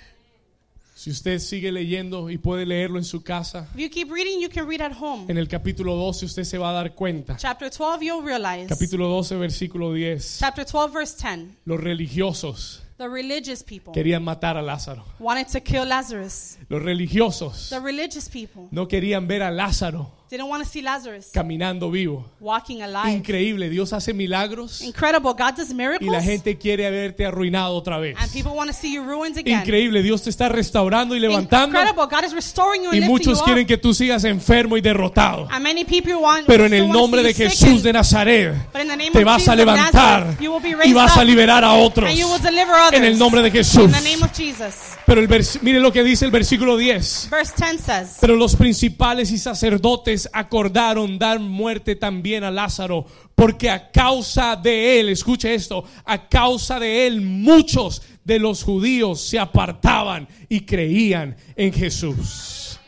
[0.95, 4.49] Si usted sigue leyendo y puede leerlo en su casa, If you keep reading, you
[4.51, 5.25] can read at home.
[5.31, 7.37] en el capítulo 12 usted se va a dar cuenta.
[7.39, 8.67] Chapter 12, you'll realize.
[8.69, 10.39] Capítulo 12, versículo 10.
[10.41, 11.57] Chapter 12, verse 10.
[11.65, 15.05] Los religiosos The religious people querían matar a Lázaro.
[15.19, 16.59] wanted to kill Lazarus.
[16.69, 21.29] Los religiosos The religious people no querían ver a Lázaro didn't want to see Lazarus
[21.31, 22.25] caminando vivo.
[22.41, 23.13] walking alive.
[23.13, 25.33] Increíble, Dios hace milagros Incredible.
[25.33, 26.11] God does y miracles.
[26.11, 28.17] la gente quiere verte arruinado otra vez.
[28.19, 29.61] and people want to see you ruined again.
[29.61, 32.07] Increíble, Dios te está restaurando y levantando Incredible.
[32.11, 33.69] God is restoring you and y muchos you quieren up.
[33.69, 35.49] que tú sigas enfermo y derrotado.
[35.51, 39.47] And many people want Pero en el nombre de Jesús de Nazaret in te vas
[39.49, 42.41] a levantar Nazareth, you will be y vas a liberar a otros and you will
[42.41, 42.95] deliver others.
[42.95, 43.93] en el nombre de In Jesús.
[43.93, 44.97] the name of Jesus.
[45.05, 45.29] Pero el
[45.61, 47.29] mire lo que dice el versículo 10.
[47.31, 53.71] Verse 10 says, Pero los principales y sacerdotes acordaron dar muerte también a Lázaro, porque
[53.71, 59.39] a causa de él, escuche esto, a causa de él muchos de los judíos se
[59.39, 62.79] apartaban y creían en Jesús.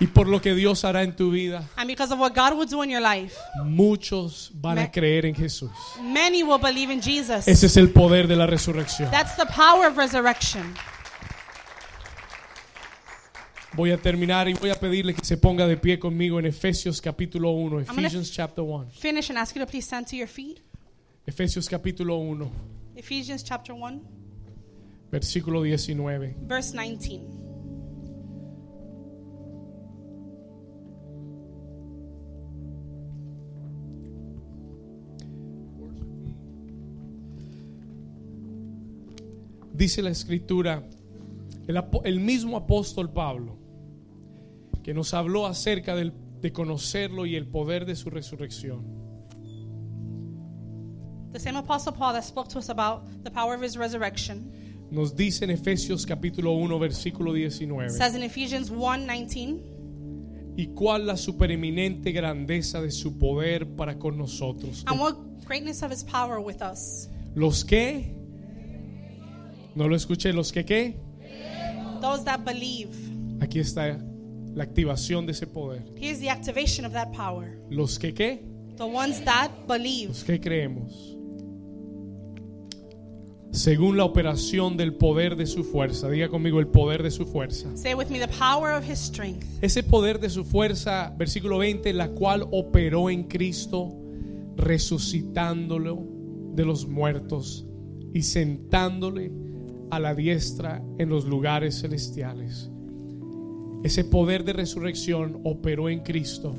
[0.00, 2.68] Y por lo que Dios hará en tu vida, and because of what God will
[2.68, 5.72] do in your life, muchos van a creer en Jesús.
[6.00, 7.48] many will believe in Jesus.
[7.48, 9.10] Ese es el poder de la resurrección.
[9.10, 10.72] That's the power of resurrection.
[13.74, 17.00] Voy a terminar y voy a pedirle que se ponga de pie conmigo en Efesios
[17.00, 18.90] capítulo 1, gonna- Ephesians chapter 1.
[18.90, 20.60] Finish and ask you to please stand to your feet.
[21.26, 22.50] Efesios capítulo 1,
[22.96, 24.00] Ephesians chapter 1,
[25.12, 26.34] versículo 19.
[26.48, 27.20] verse 19.
[39.72, 40.82] Dice la escritura,
[41.66, 43.57] el, apo- el mismo apóstol Pablo,
[44.88, 48.86] que nos habló acerca del- de conocerlo y el poder de su resurrección.
[51.30, 54.50] The same Apostle Paul that spoke to us about the power of his resurrection
[54.90, 57.90] Nos dice en Efesios capítulo 1, versículo 19.
[57.90, 59.60] says in Ephesians 1 19,
[60.56, 64.84] Y cuál la supereminente grandeza de su poder para con nosotros.
[64.86, 65.16] and what
[65.46, 67.10] greatness of his power with us.
[67.34, 68.14] Los que,
[69.74, 70.96] no lo escuché, los que qué.
[72.00, 72.88] Those that believe.
[73.42, 73.98] Aquí está
[74.58, 75.84] la activación de ese poder.
[75.96, 77.60] Here's the activation of that power.
[77.70, 78.42] Los que qué,
[78.76, 80.08] The ones that believe.
[80.08, 81.14] los que creemos.
[83.52, 86.10] Según la operación del poder de su fuerza.
[86.10, 87.68] Diga conmigo el poder de su fuerza.
[87.76, 89.46] Say with me, the power of his strength.
[89.62, 93.94] Ese poder de su fuerza, versículo 20, la cual operó en Cristo,
[94.56, 96.04] resucitándolo
[96.54, 97.64] de los muertos
[98.12, 99.30] y sentándole
[99.90, 102.70] a la diestra en los lugares celestiales.
[103.84, 106.54] Ese poder de resurrección operó en Cristo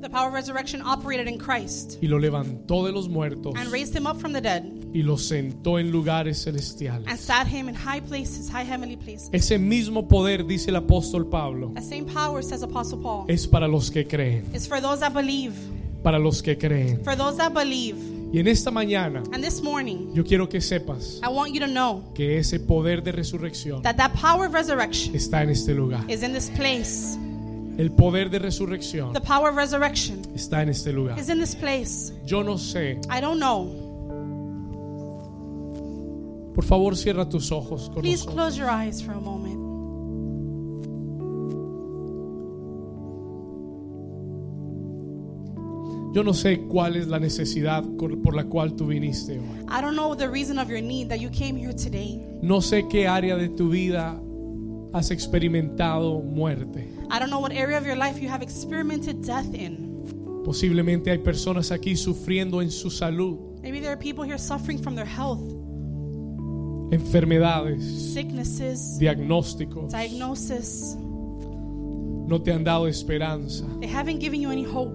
[0.00, 3.94] The power of resurrection operated in Christ y lo levantó de los muertos and raised
[3.94, 4.64] him up from the dead
[4.94, 7.16] y lo sentó en lugares and celestiales.
[7.18, 9.28] sat him in high places, high heavenly places.
[9.32, 13.68] Ese mismo poder, dice el apóstol Pablo, That same power, says Apostle Paul, es para
[13.68, 15.52] los que creen, is for those that believe.
[16.02, 17.04] para los que creen.
[17.04, 17.96] For those that believe.
[18.32, 21.66] Y en esta mañana And this morning, yo quiero que sepas I want you to
[21.66, 26.04] know que ese poder de resurrección that that power of resurrection está en este lugar.
[26.08, 27.16] is in this place.
[27.78, 31.18] El poder de resurrección The power of resurrection está en este lugar.
[31.18, 32.12] is in this place.
[32.26, 33.00] Yo no sé.
[33.10, 33.88] I don't know.
[36.54, 38.34] Por favor, cierra tus ojos con Please nosotros.
[38.34, 39.59] close your eyes for a moment.
[46.12, 49.60] Yo no sé cuál es la necesidad por la cual tú viniste hoy.
[49.68, 52.20] I don't know the reason of your need that you came here today.
[52.42, 54.20] No sé qué área de tu vida
[54.92, 56.88] has experimentado muerte.
[57.12, 59.88] I don't know what area of your life you have experimented death in.
[60.44, 64.96] Posiblemente hay personas aquí sufriendo en su salud, Maybe there are people here suffering from
[64.96, 65.38] their health,
[66.92, 67.82] enfermedades,
[68.12, 69.90] sicknesses, diagnósticos.
[69.92, 70.96] diagnosis.
[72.26, 73.64] No te han dado esperanza.
[73.80, 74.92] They haven't given you any hope.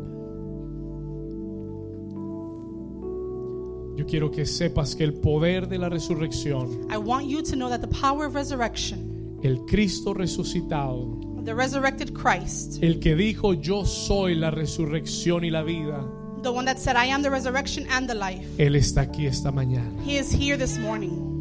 [3.96, 7.70] Yo quiero que sepas que el poder de la resurrección, I want you to know
[7.70, 13.86] that the power of resurrection, el Cristo resucitado, the resurrected Christ, el que dijo yo
[13.86, 16.04] soy la resurrección y la vida,
[16.44, 19.50] the one that said, I am the resurrection and the life, Él está aquí esta
[19.52, 19.98] mañana.
[20.04, 21.32] he is here this morning.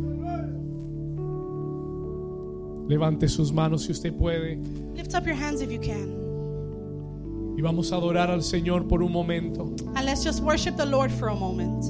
[2.89, 4.59] Levante sus manos si usted puede
[4.95, 6.23] Lift up your hands if you can.
[7.57, 9.75] y vamos a adorar al Señor por un momento.
[9.97, 11.83] And let's just worship the Lord for a moment.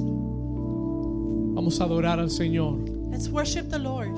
[1.55, 2.77] Vamos a adorar al Señor.
[3.09, 4.11] Let's worship the Lord.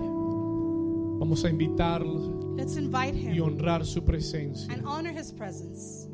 [1.20, 4.74] Vamos a invitarlo Let's invite y him honrar su presencia.
[4.74, 6.10] and honor his presence.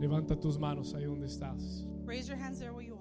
[0.00, 1.86] Levanta tus manos ahí donde estás.
[2.04, 2.99] Raise your hands there where you are.